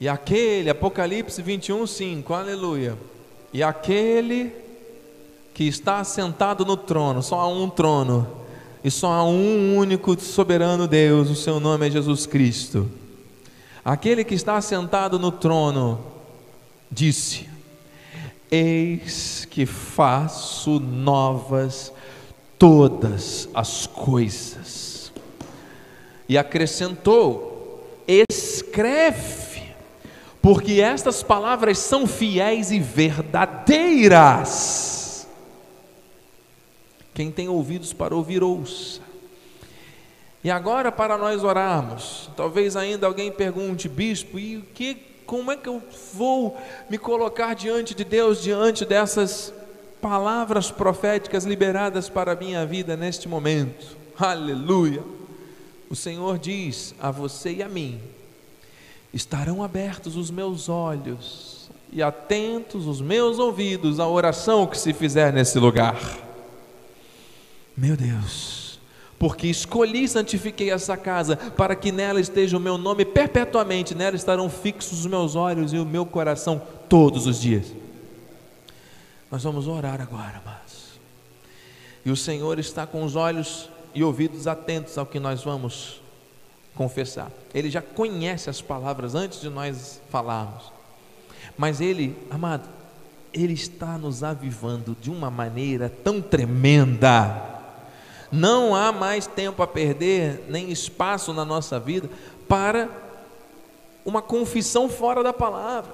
[0.00, 2.96] E aquele, Apocalipse 21, 5, aleluia.
[3.52, 4.69] E aquele
[5.60, 8.26] que está sentado no trono, só há um trono,
[8.82, 12.90] e só há um único soberano Deus, o seu nome é Jesus Cristo.
[13.84, 16.00] Aquele que está sentado no trono
[16.90, 17.46] disse:
[18.50, 21.92] Eis que faço novas
[22.58, 25.12] todas as coisas.
[26.26, 29.74] E acrescentou: escreve,
[30.40, 34.89] porque estas palavras são fiéis e verdadeiras.
[37.20, 39.02] Quem tem ouvidos para ouvir, ouça.
[40.42, 44.94] E agora, para nós orarmos, talvez ainda alguém pergunte, bispo, e o que,
[45.26, 45.82] como é que eu
[46.14, 49.52] vou me colocar diante de Deus, diante dessas
[50.00, 53.98] palavras proféticas liberadas para a minha vida neste momento?
[54.18, 55.02] Aleluia!
[55.90, 58.00] O Senhor diz a você e a mim:
[59.12, 65.34] estarão abertos os meus olhos e atentos os meus ouvidos à oração que se fizer
[65.34, 66.29] nesse lugar.
[67.80, 68.60] Meu Deus
[69.20, 74.16] porque escolhi e santifiquei essa casa, para que nela esteja o meu nome perpetuamente, nela
[74.16, 77.66] estarão fixos os meus olhos e o meu coração todos os dias.
[79.30, 80.98] Nós vamos orar agora, amados.
[82.02, 86.00] E o Senhor está com os olhos e ouvidos atentos ao que nós vamos
[86.74, 87.30] confessar.
[87.52, 90.72] Ele já conhece as palavras antes de nós falarmos.
[91.58, 92.66] Mas ele, amado,
[93.34, 97.59] ele está nos avivando de uma maneira tão tremenda
[98.30, 102.08] não há mais tempo a perder, nem espaço na nossa vida
[102.48, 102.88] para
[104.04, 105.92] uma confissão fora da palavra,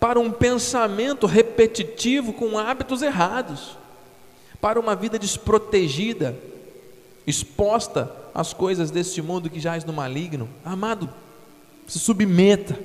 [0.00, 3.76] para um pensamento repetitivo com hábitos errados,
[4.60, 6.36] para uma vida desprotegida,
[7.26, 10.48] exposta às coisas deste mundo que jaz no maligno.
[10.64, 11.08] Amado,
[11.86, 12.78] se submeta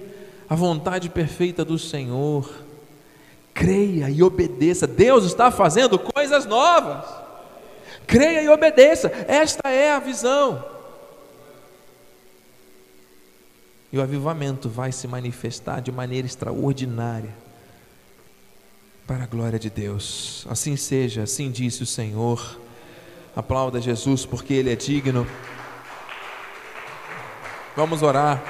[0.49, 2.49] à vontade perfeita do Senhor.
[3.53, 4.87] Creia e obedeça.
[4.87, 7.18] Deus está fazendo coisas novas
[8.09, 9.11] creia e obedeça.
[9.27, 10.65] Esta é a visão.
[13.91, 17.33] E o avivamento vai se manifestar de maneira extraordinária
[19.07, 20.45] para a glória de Deus.
[20.49, 22.59] Assim seja, assim disse o Senhor.
[23.35, 25.25] Aplauda Jesus porque Ele é digno.
[27.75, 28.43] Vamos orar.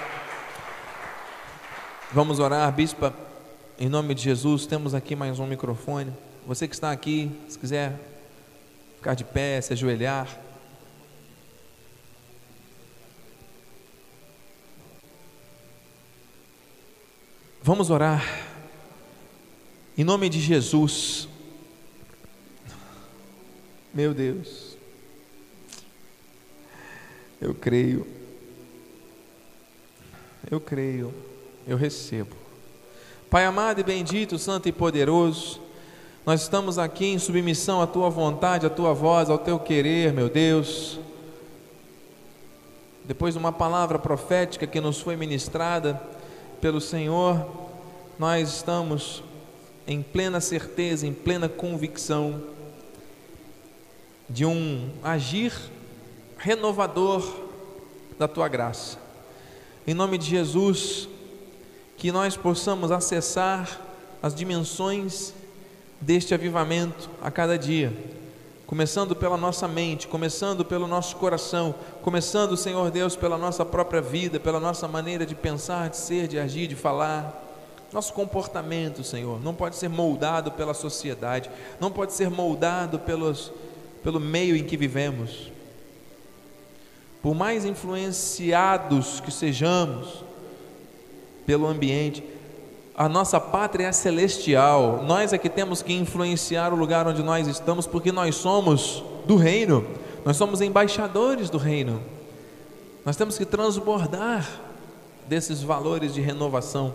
[2.11, 3.13] Vamos orar, bispa.
[3.77, 6.11] Em nome de Jesus, temos aqui mais um microfone.
[6.45, 8.18] Você que está aqui, se quiser
[8.99, 10.27] ficar de pé, se ajoelhar.
[17.63, 18.21] Vamos orar.
[19.97, 21.29] Em nome de Jesus.
[23.93, 24.77] Meu Deus.
[27.39, 28.05] Eu creio.
[30.51, 31.13] Eu creio.
[31.65, 32.35] Eu recebo.
[33.29, 35.61] Pai amado e bendito, santo e poderoso,
[36.25, 40.29] nós estamos aqui em submissão à tua vontade, à tua voz, ao teu querer, meu
[40.29, 40.99] Deus.
[43.05, 45.99] Depois de uma palavra profética que nos foi ministrada
[46.61, 47.45] pelo Senhor,
[48.19, 49.23] nós estamos
[49.87, 52.43] em plena certeza, em plena convicção
[54.29, 55.53] de um agir
[56.37, 57.27] renovador
[58.19, 58.99] da tua graça.
[59.87, 61.09] Em nome de Jesus,
[61.97, 63.81] que nós possamos acessar
[64.21, 65.33] as dimensões
[66.01, 67.93] deste avivamento a cada dia,
[68.65, 74.39] começando pela nossa mente, começando pelo nosso coração, começando, Senhor Deus, pela nossa própria vida,
[74.39, 77.47] pela nossa maneira de pensar, de ser, de agir, de falar.
[77.91, 83.51] Nosso comportamento, Senhor, não pode ser moldado pela sociedade, não pode ser moldado pelos,
[84.03, 85.51] pelo meio em que vivemos.
[87.21, 90.23] Por mais influenciados que sejamos
[91.45, 92.23] pelo ambiente,
[92.99, 95.05] a nossa pátria é celestial.
[95.07, 99.37] Nós é que temos que influenciar o lugar onde nós estamos, porque nós somos do
[99.37, 99.87] reino.
[100.25, 102.01] Nós somos embaixadores do reino.
[103.05, 104.45] Nós temos que transbordar
[105.29, 106.93] desses valores de renovação.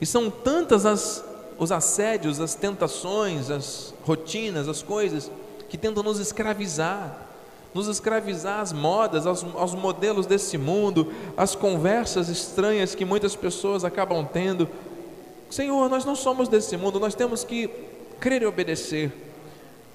[0.00, 1.24] E são tantas as,
[1.58, 5.32] os assédios, as tentações, as rotinas, as coisas
[5.68, 7.26] que tentam nos escravizar
[7.74, 13.84] nos escravizar às modas, aos, aos, modelos desse mundo, às conversas estranhas que muitas pessoas
[13.84, 14.68] acabam tendo,
[15.50, 17.70] Senhor, nós não somos desse mundo, nós temos que
[18.20, 19.12] crer e obedecer.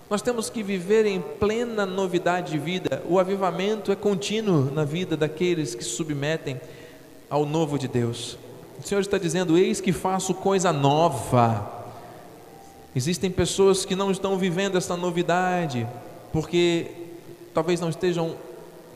[0.09, 3.01] Nós temos que viver em plena novidade de vida.
[3.07, 6.59] O avivamento é contínuo na vida daqueles que se submetem
[7.29, 8.37] ao novo de Deus.
[8.83, 11.83] O Senhor está dizendo: Eis que faço coisa nova.
[12.95, 15.87] Existem pessoas que não estão vivendo essa novidade,
[16.31, 16.91] porque
[17.53, 18.35] talvez não estejam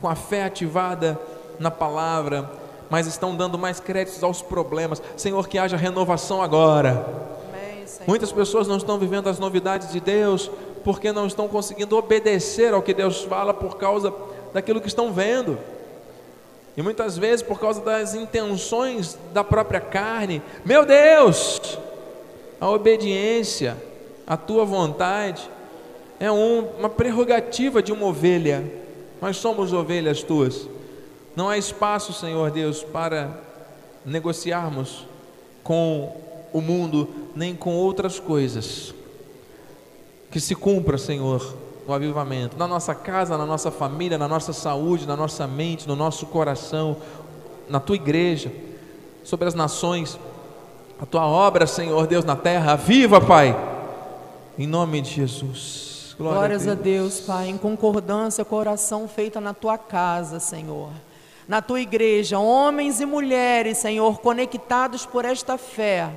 [0.00, 1.18] com a fé ativada
[1.58, 2.48] na palavra,
[2.90, 5.02] mas estão dando mais créditos aos problemas.
[5.16, 7.06] Senhor, que haja renovação agora.
[7.48, 10.50] Amém, Muitas pessoas não estão vivendo as novidades de Deus
[10.84, 14.12] porque não estão conseguindo obedecer ao que Deus fala por causa
[14.52, 15.58] daquilo que estão vendo.
[16.76, 20.40] E muitas vezes por causa das intenções da própria carne.
[20.64, 21.78] Meu Deus!
[22.60, 23.76] A obediência,
[24.26, 25.48] a tua vontade
[26.20, 28.64] é um, uma prerrogativa de uma ovelha.
[29.20, 30.68] Nós somos ovelhas tuas.
[31.38, 33.30] Não há espaço, Senhor Deus, para
[34.04, 35.06] negociarmos
[35.62, 36.12] com
[36.52, 38.92] o mundo, nem com outras coisas.
[40.32, 45.06] Que se cumpra, Senhor, o avivamento, na nossa casa, na nossa família, na nossa saúde,
[45.06, 46.96] na nossa mente, no nosso coração,
[47.68, 48.50] na tua igreja,
[49.22, 50.18] sobre as nações,
[51.00, 53.56] a tua obra, Senhor Deus, na terra, viva, Pai,
[54.58, 56.16] em nome de Jesus.
[56.18, 56.80] Glória Glórias a Deus.
[56.80, 60.90] a Deus, Pai, em concordância com a oração feita na tua casa, Senhor
[61.48, 66.10] na tua igreja, homens e mulheres, Senhor, conectados por esta fé,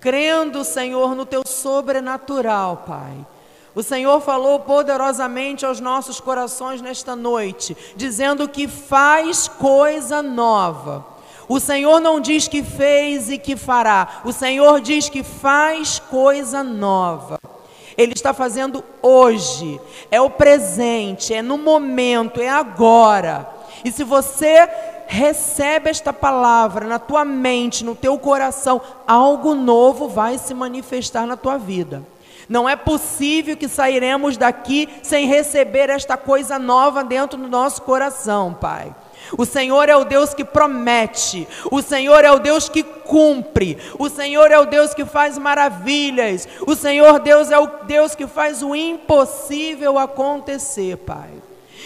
[0.00, 3.26] crendo, Senhor, no teu sobrenatural, Pai.
[3.74, 11.06] O Senhor falou poderosamente aos nossos corações nesta noite, dizendo que faz coisa nova.
[11.48, 16.62] O Senhor não diz que fez e que fará, o Senhor diz que faz coisa
[16.62, 17.38] nova.
[17.96, 23.61] Ele está fazendo hoje, é o presente, é no momento, é agora.
[23.84, 24.68] E se você
[25.06, 31.36] recebe esta palavra na tua mente, no teu coração, algo novo vai se manifestar na
[31.36, 32.02] tua vida.
[32.48, 38.54] Não é possível que sairemos daqui sem receber esta coisa nova dentro do nosso coração,
[38.54, 38.94] Pai.
[39.36, 44.08] O Senhor é o Deus que promete, o Senhor é o Deus que cumpre, o
[44.08, 48.62] Senhor é o Deus que faz maravilhas, o Senhor Deus é o Deus que faz
[48.62, 51.30] o impossível acontecer, Pai.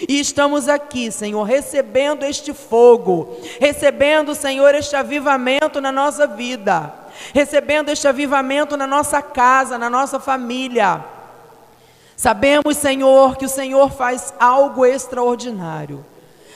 [0.09, 6.93] E estamos aqui, Senhor, recebendo este fogo, recebendo, Senhor, este avivamento na nossa vida,
[7.35, 11.05] recebendo este avivamento na nossa casa, na nossa família.
[12.17, 16.05] Sabemos, Senhor, que o Senhor faz algo extraordinário.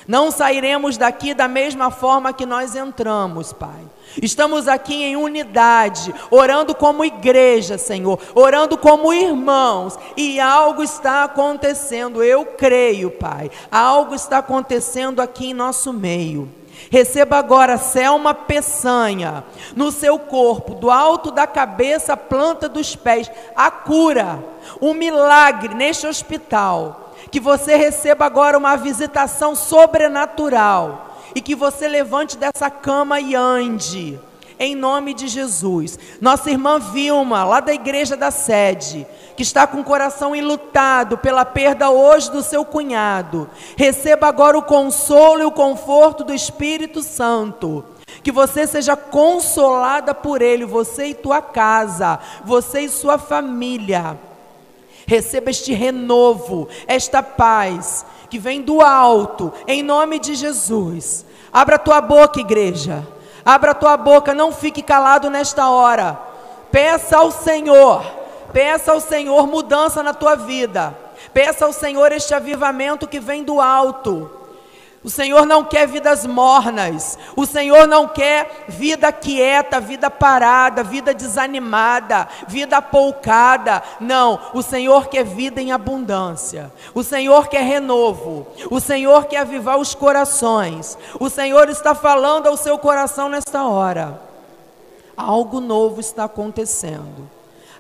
[0.07, 3.81] Não sairemos daqui da mesma forma que nós entramos, Pai.
[4.21, 12.23] Estamos aqui em unidade, orando como igreja, Senhor, orando como irmãos, e algo está acontecendo,
[12.23, 13.51] eu creio, Pai.
[13.71, 16.51] Algo está acontecendo aqui em nosso meio.
[16.91, 19.45] Receba agora, Selma Peçanha,
[19.77, 24.43] no seu corpo, do alto da cabeça planta dos pés, a cura,
[24.81, 27.00] um milagre neste hospital.
[27.31, 34.19] Que você receba agora uma visitação sobrenatural e que você levante dessa cama e ande.
[34.59, 35.99] Em nome de Jesus.
[36.21, 41.47] Nossa irmã Vilma, lá da igreja da sede, que está com o coração enlutado pela
[41.47, 47.83] perda hoje do seu cunhado, receba agora o consolo e o conforto do Espírito Santo.
[48.23, 54.19] Que você seja consolada por ele, você e tua casa, você e sua família.
[55.07, 61.27] Receba este renovo, esta paz que vem do alto, em nome de Jesus.
[61.53, 63.07] Abra tua boca, igreja.
[63.45, 66.19] Abra tua boca, não fique calado nesta hora.
[66.71, 68.03] Peça ao Senhor,
[68.53, 70.97] peça ao Senhor mudança na tua vida.
[71.35, 74.40] Peça ao Senhor este avivamento que vem do alto.
[75.03, 77.19] O Senhor não quer vidas mornas.
[77.35, 83.83] O Senhor não quer vida quieta, vida parada, vida desanimada, vida apoucada.
[83.99, 86.71] Não, o Senhor quer vida em abundância.
[86.95, 88.47] O Senhor quer renovo.
[88.71, 90.99] O Senhor quer avivar os corações.
[91.19, 94.21] O Senhor está falando ao seu coração nesta hora.
[95.17, 97.31] Algo novo está acontecendo.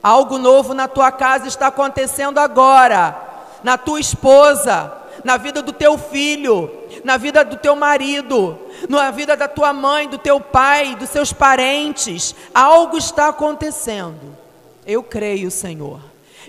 [0.02, 3.14] Algo novo na tua casa está acontecendo agora.
[3.62, 6.70] Na tua esposa, na vida do teu filho,
[7.04, 8.58] na vida do teu marido,
[8.88, 12.34] na vida da tua mãe, do teu pai, dos seus parentes.
[12.54, 14.36] Algo está acontecendo.
[14.86, 16.00] Eu creio, Senhor.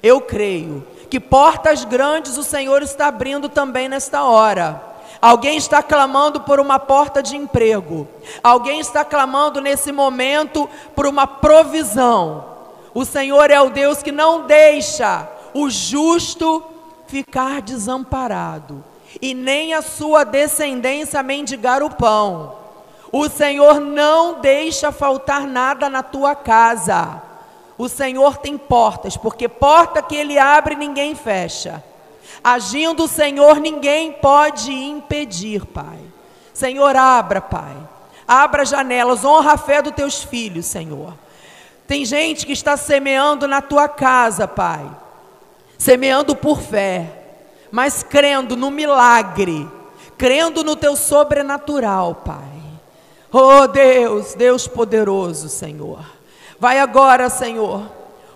[0.01, 4.81] Eu creio que portas grandes o Senhor está abrindo também nesta hora.
[5.21, 8.07] Alguém está clamando por uma porta de emprego.
[8.41, 12.45] Alguém está clamando nesse momento por uma provisão.
[12.93, 16.63] O Senhor é o Deus que não deixa o justo
[17.11, 18.81] ficar desamparado
[19.21, 22.55] e nem a sua descendência mendigar o pão.
[23.11, 27.21] O Senhor não deixa faltar nada na tua casa.
[27.77, 31.83] O Senhor tem portas, porque porta que Ele abre, ninguém fecha.
[32.41, 35.99] Agindo o Senhor, ninguém pode impedir, Pai.
[36.53, 37.75] Senhor, abra, Pai.
[38.25, 41.13] Abra janelas, honra a fé dos teus filhos, Senhor.
[41.85, 44.89] Tem gente que está semeando na tua casa, Pai.
[45.81, 47.21] Semeando por fé
[47.71, 49.67] mas crendo no milagre,
[50.17, 52.61] crendo no teu sobrenatural, Pai.
[53.31, 56.03] Oh Deus, Deus poderoso, Senhor.
[56.59, 57.89] Vai agora, Senhor,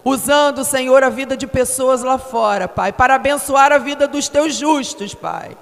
[0.05, 4.55] usando, Senhor, a vida de pessoas lá fora, Pai, para abençoar a vida dos teus
[4.55, 5.57] justos, Pai.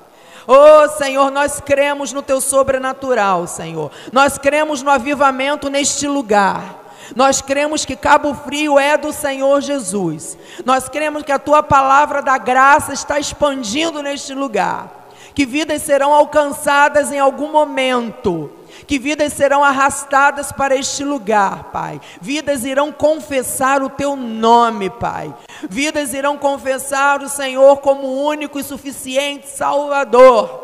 [0.46, 3.90] Oh Senhor, nós cremos no teu sobrenatural, Senhor.
[4.12, 6.83] Nós cremos no avivamento neste lugar.
[7.16, 10.38] Nós cremos que Cabo Frio é do Senhor Jesus.
[10.66, 15.03] Nós cremos que a tua palavra da graça está expandindo neste lugar.
[15.36, 18.51] Que vidas serão alcançadas em algum momento.
[18.88, 22.01] Que vidas serão arrastadas para este lugar, Pai.
[22.20, 25.34] Vidas irão confessar o teu nome, Pai.
[25.70, 30.61] Vidas irão confessar o Senhor como único e suficiente Salvador.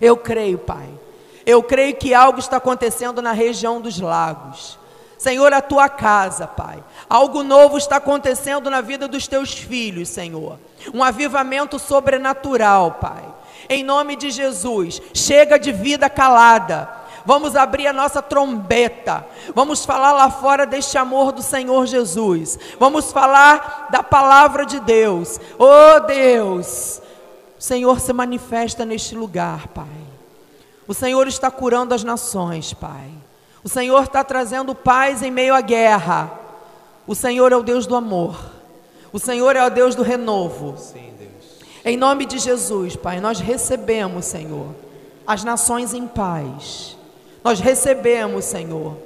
[0.00, 0.88] Eu creio, Pai.
[1.46, 4.78] Eu creio que algo está acontecendo na região dos lagos.
[5.24, 6.84] Senhor, a tua casa, Pai.
[7.08, 10.58] Algo novo está acontecendo na vida dos teus filhos, Senhor.
[10.92, 13.24] Um avivamento sobrenatural, Pai.
[13.66, 16.90] Em nome de Jesus, chega de vida calada.
[17.24, 19.26] Vamos abrir a nossa trombeta.
[19.54, 22.58] Vamos falar lá fora deste amor do Senhor Jesus.
[22.78, 25.40] Vamos falar da palavra de Deus.
[25.58, 27.00] Oh Deus,
[27.58, 29.86] o Senhor se manifesta neste lugar, Pai.
[30.86, 33.23] O Senhor está curando as nações, Pai.
[33.64, 36.30] O Senhor está trazendo paz em meio à guerra.
[37.06, 38.38] O Senhor é o Deus do amor.
[39.10, 40.74] O Senhor é o Deus do renovo.
[40.76, 41.64] Sim, Deus.
[41.82, 44.66] Em nome de Jesus, Pai, nós recebemos, Senhor,
[45.26, 46.94] as nações em paz.
[47.42, 48.98] Nós recebemos, Senhor,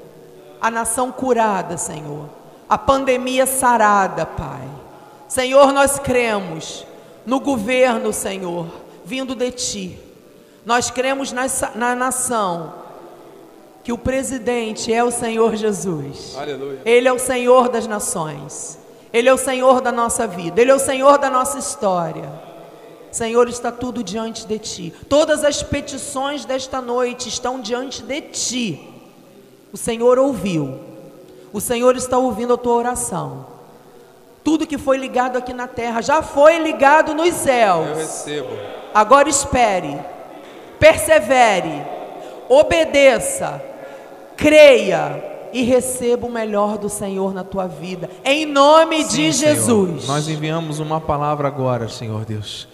[0.60, 2.28] a nação curada, Senhor.
[2.68, 4.68] A pandemia sarada, Pai.
[5.28, 6.84] Senhor, nós cremos
[7.24, 8.66] no governo, Senhor,
[9.04, 9.98] vindo de Ti.
[10.66, 11.46] Nós cremos na,
[11.76, 12.87] na nação
[13.88, 16.36] que o presidente é o Senhor Jesus.
[16.36, 16.82] Aleluia.
[16.84, 18.78] Ele é o Senhor das nações.
[19.10, 20.60] Ele é o Senhor da nossa vida.
[20.60, 22.30] Ele é o Senhor da nossa história.
[23.10, 24.94] Senhor, está tudo diante de ti.
[25.08, 28.90] Todas as petições desta noite estão diante de ti.
[29.72, 30.80] O Senhor ouviu.
[31.50, 33.46] O Senhor está ouvindo a tua oração.
[34.44, 37.88] Tudo que foi ligado aqui na terra já foi ligado nos céus.
[37.88, 38.50] Eu recebo.
[38.92, 39.98] Agora espere,
[40.78, 41.86] persevere,
[42.50, 43.62] obedeça,
[44.38, 45.22] creia
[45.52, 48.08] e receba o melhor do Senhor na tua vida.
[48.24, 50.02] Em nome Sim, de Jesus.
[50.02, 50.06] Senhor.
[50.06, 52.68] Nós enviamos uma palavra agora, Senhor Deus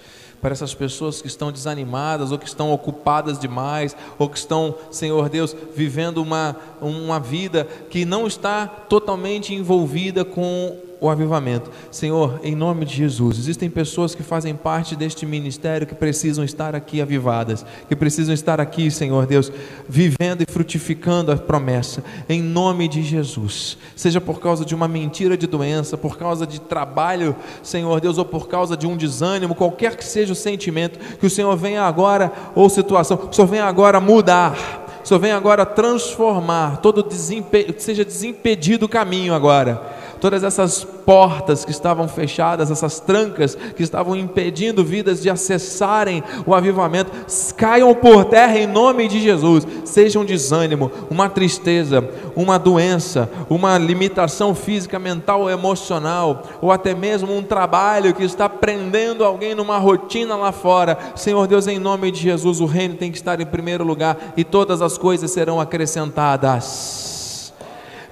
[0.45, 5.31] para essas pessoas que estão desanimadas, ou que estão ocupadas demais, ou que estão, Senhor
[5.31, 11.71] Deus, vivendo uma, uma vida que não está totalmente envolvida com o avivamento.
[11.91, 16.75] Senhor, em nome de Jesus, existem pessoas que fazem parte deste ministério que precisam estar
[16.75, 19.53] aqui avivadas, que precisam estar aqui, Senhor Deus,
[19.87, 23.77] vivendo e frutificando a promessa, em nome de Jesus.
[23.95, 28.25] Seja por causa de uma mentira de doença, por causa de trabalho, Senhor Deus, ou
[28.25, 32.33] por causa de um desânimo, qualquer que seja o sentimento, que o Senhor venha agora,
[32.55, 34.83] ou situação, que o Senhor venha agora mudar.
[35.05, 37.75] O Senhor venha agora transformar, todo desimpe...
[37.77, 44.17] seja desimpedido o caminho agora todas essas portas que estavam fechadas, essas trancas que estavam
[44.17, 47.13] impedindo vidas de acessarem o avivamento,
[47.59, 49.67] caiam por terra em nome de Jesus.
[49.85, 56.95] Seja um desânimo, uma tristeza, uma doença, uma limitação física, mental ou emocional, ou até
[56.95, 60.97] mesmo um trabalho que está prendendo alguém numa rotina lá fora.
[61.15, 64.43] Senhor Deus, em nome de Jesus, o reino tem que estar em primeiro lugar e
[64.43, 67.24] todas as coisas serão acrescentadas.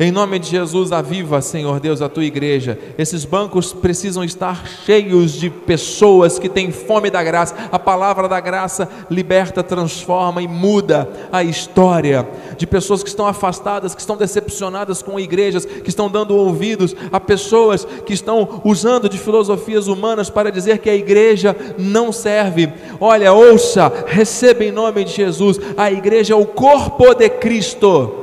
[0.02, 2.76] Em nome de Jesus, aviva, Senhor Deus, a tua igreja.
[2.98, 7.54] Esses bancos precisam estar cheios de pessoas que têm fome da graça.
[7.70, 12.28] A palavra da graça liberta, transforma e muda a história
[12.58, 17.20] de pessoas que estão afastadas, que estão decepcionadas com igrejas, que estão dando ouvidos a
[17.20, 22.72] pessoas que estão usando de filosofias humanas para dizer que a igreja não serve.
[22.98, 25.60] Olha, ouça, receba em nome de Jesus.
[25.76, 28.21] A igreja é o corpo de Cristo.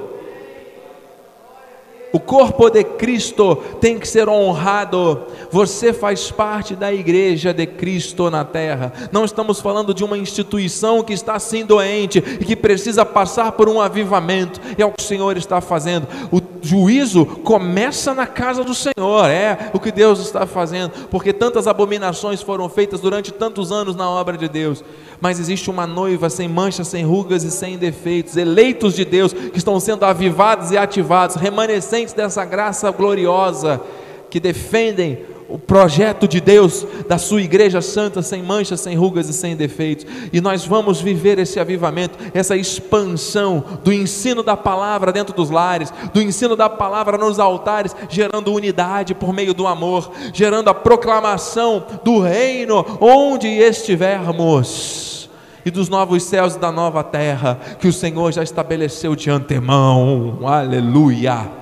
[2.11, 5.21] O corpo de Cristo tem que ser honrado.
[5.51, 8.91] Você faz parte da igreja de Cristo na terra.
[9.11, 13.69] Não estamos falando de uma instituição que está assim doente e que precisa passar por
[13.69, 14.59] um avivamento.
[14.77, 16.07] É o que o Senhor está fazendo.
[16.31, 19.29] O juízo começa na casa do Senhor.
[19.29, 24.09] É o que Deus está fazendo, porque tantas abominações foram feitas durante tantos anos na
[24.09, 24.83] obra de Deus
[25.21, 29.57] mas existe uma noiva sem manchas, sem rugas e sem defeitos, eleitos de Deus, que
[29.57, 33.81] estão sendo avivados e ativados, remanescentes dessa graça gloriosa,
[34.29, 39.33] que defendem o projeto de Deus, da sua igreja santa, sem manchas, sem rugas e
[39.33, 40.05] sem defeitos.
[40.31, 45.91] E nós vamos viver esse avivamento, essa expansão do ensino da palavra dentro dos lares,
[46.13, 51.83] do ensino da palavra nos altares, gerando unidade por meio do amor, gerando a proclamação
[52.03, 55.27] do reino onde estivermos.
[55.65, 60.39] E dos novos céus e da nova terra que o Senhor já estabeleceu de antemão.
[60.43, 61.58] Aleluia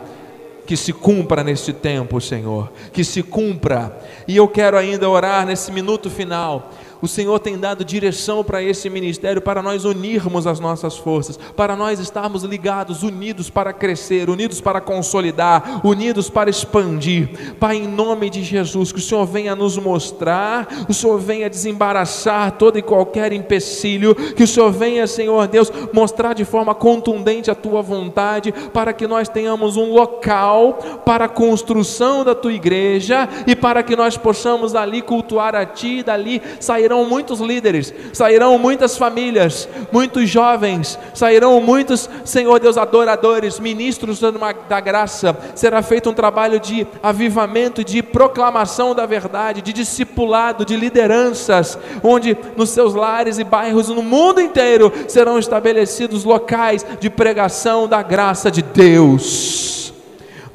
[0.67, 3.97] que se cumpra neste tempo, Senhor, que se cumpra.
[4.27, 6.71] E eu quero ainda orar nesse minuto final
[7.01, 11.75] O Senhor tem dado direção para esse ministério, para nós unirmos as nossas forças, para
[11.75, 17.55] nós estarmos ligados, unidos para crescer, unidos para consolidar, unidos para expandir.
[17.59, 22.51] Pai, em nome de Jesus, que o Senhor venha nos mostrar, o Senhor venha desembaraçar
[22.53, 27.55] todo e qualquer empecilho, que o Senhor venha, Senhor Deus, mostrar de forma contundente a
[27.55, 33.55] tua vontade, para que nós tenhamos um local para a construção da tua igreja e
[33.55, 38.97] para que nós possamos ali cultuar a ti, dali sair sairão muitos líderes, sairão muitas
[38.97, 44.21] famílias, muitos jovens, sairão muitos, Senhor Deus, adoradores, ministros
[44.69, 45.37] da graça.
[45.53, 52.37] Será feito um trabalho de avivamento, de proclamação da verdade, de discipulado, de lideranças, onde
[52.55, 58.49] nos seus lares e bairros no mundo inteiro serão estabelecidos locais de pregação da graça
[58.49, 59.86] de Deus.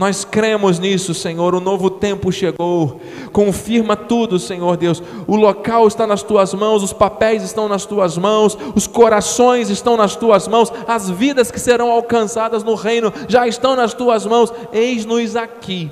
[0.03, 1.55] Nós cremos nisso, Senhor.
[1.55, 3.01] O novo tempo chegou.
[3.33, 5.01] Confirma tudo, Senhor Deus.
[5.29, 9.97] O local está nas tuas mãos, os papéis estão nas tuas mãos, os corações estão
[9.97, 14.53] nas tuas mãos, as vidas que serão alcançadas no reino já estão nas tuas mãos.
[14.73, 15.89] Eis-nos aqui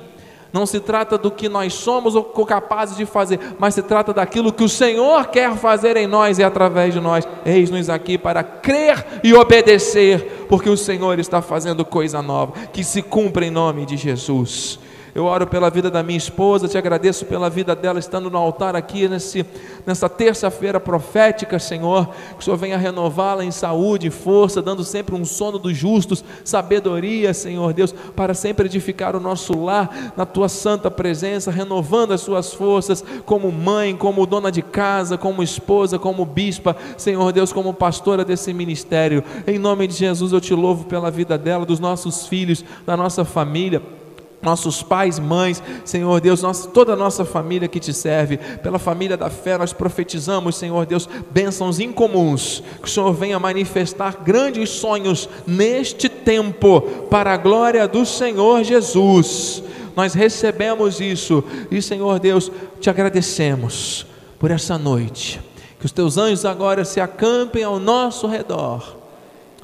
[0.53, 4.51] não se trata do que nós somos ou capazes de fazer, mas se trata daquilo
[4.51, 7.27] que o Senhor quer fazer em nós e através de nós.
[7.45, 13.01] Eis-nos aqui para crer e obedecer, porque o Senhor está fazendo coisa nova, que se
[13.01, 14.79] cumpra em nome de Jesus.
[15.13, 18.77] Eu oro pela vida da minha esposa, te agradeço pela vida dela estando no altar
[18.77, 19.45] aqui nesse,
[19.85, 22.07] nessa terça-feira profética, Senhor.
[22.07, 26.23] Que o Senhor venha renová-la em saúde e força, dando sempre um sono dos justos,
[26.45, 32.21] sabedoria, Senhor Deus, para sempre edificar o nosso lar na tua santa presença, renovando as
[32.21, 37.73] suas forças como mãe, como dona de casa, como esposa, como bispa, Senhor Deus, como
[37.73, 39.23] pastora desse ministério.
[39.45, 43.25] Em nome de Jesus eu te louvo pela vida dela, dos nossos filhos, da nossa
[43.25, 43.81] família
[44.41, 49.15] nossos pais, mães, Senhor Deus, nossa, toda a nossa família que te serve, pela família
[49.15, 55.29] da fé, nós profetizamos, Senhor Deus, bênçãos incomuns, que o Senhor venha manifestar grandes sonhos
[55.45, 59.63] neste tempo, para a glória do Senhor Jesus.
[59.95, 64.05] Nós recebemos isso e, Senhor Deus, te agradecemos
[64.39, 65.39] por essa noite.
[65.79, 69.01] Que os teus anjos agora se acampem ao nosso redor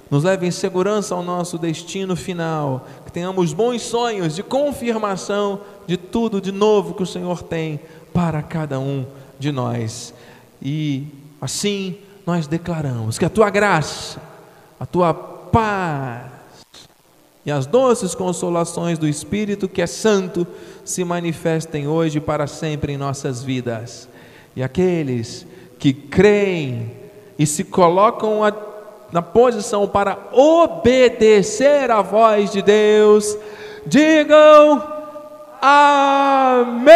[0.10, 6.39] nos leve em segurança ao nosso destino final, tenhamos bons sonhos de confirmação de tudo
[6.39, 7.80] de novo que o Senhor tem
[8.13, 9.07] para cada um
[9.39, 10.13] de nós.
[10.61, 11.07] E
[11.41, 11.97] assim
[12.28, 14.22] nós declaramos que a tua graça,
[14.80, 16.32] a tua paz
[17.43, 20.45] e as doces consolações do Espírito que é santo
[20.86, 24.07] se manifestem hoje para sempre em nossas vidas.
[24.55, 25.47] E aqueles
[25.80, 26.91] que creem
[27.39, 28.51] e se colocam a
[29.12, 33.38] na posição para obedecer à voz de Deus,
[33.86, 34.84] digam
[35.62, 36.88] amém,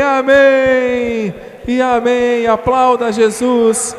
[0.00, 1.34] amém
[1.66, 2.46] e amém.
[2.46, 3.96] Aplauda Jesus,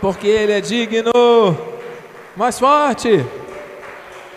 [0.00, 1.12] porque Ele é digno.
[2.36, 3.24] Mais forte,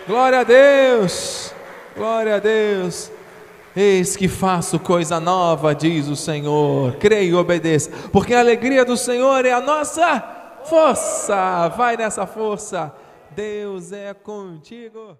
[0.06, 1.54] glória a Deus,
[1.96, 3.10] glória a Deus.
[3.74, 6.96] Eis que faço coisa nova, diz o Senhor.
[6.96, 10.35] Creia e obedeça, porque a alegria do Senhor é a nossa
[10.68, 11.68] Força!
[11.68, 12.92] Vai nessa força!
[13.30, 15.18] Deus é contigo!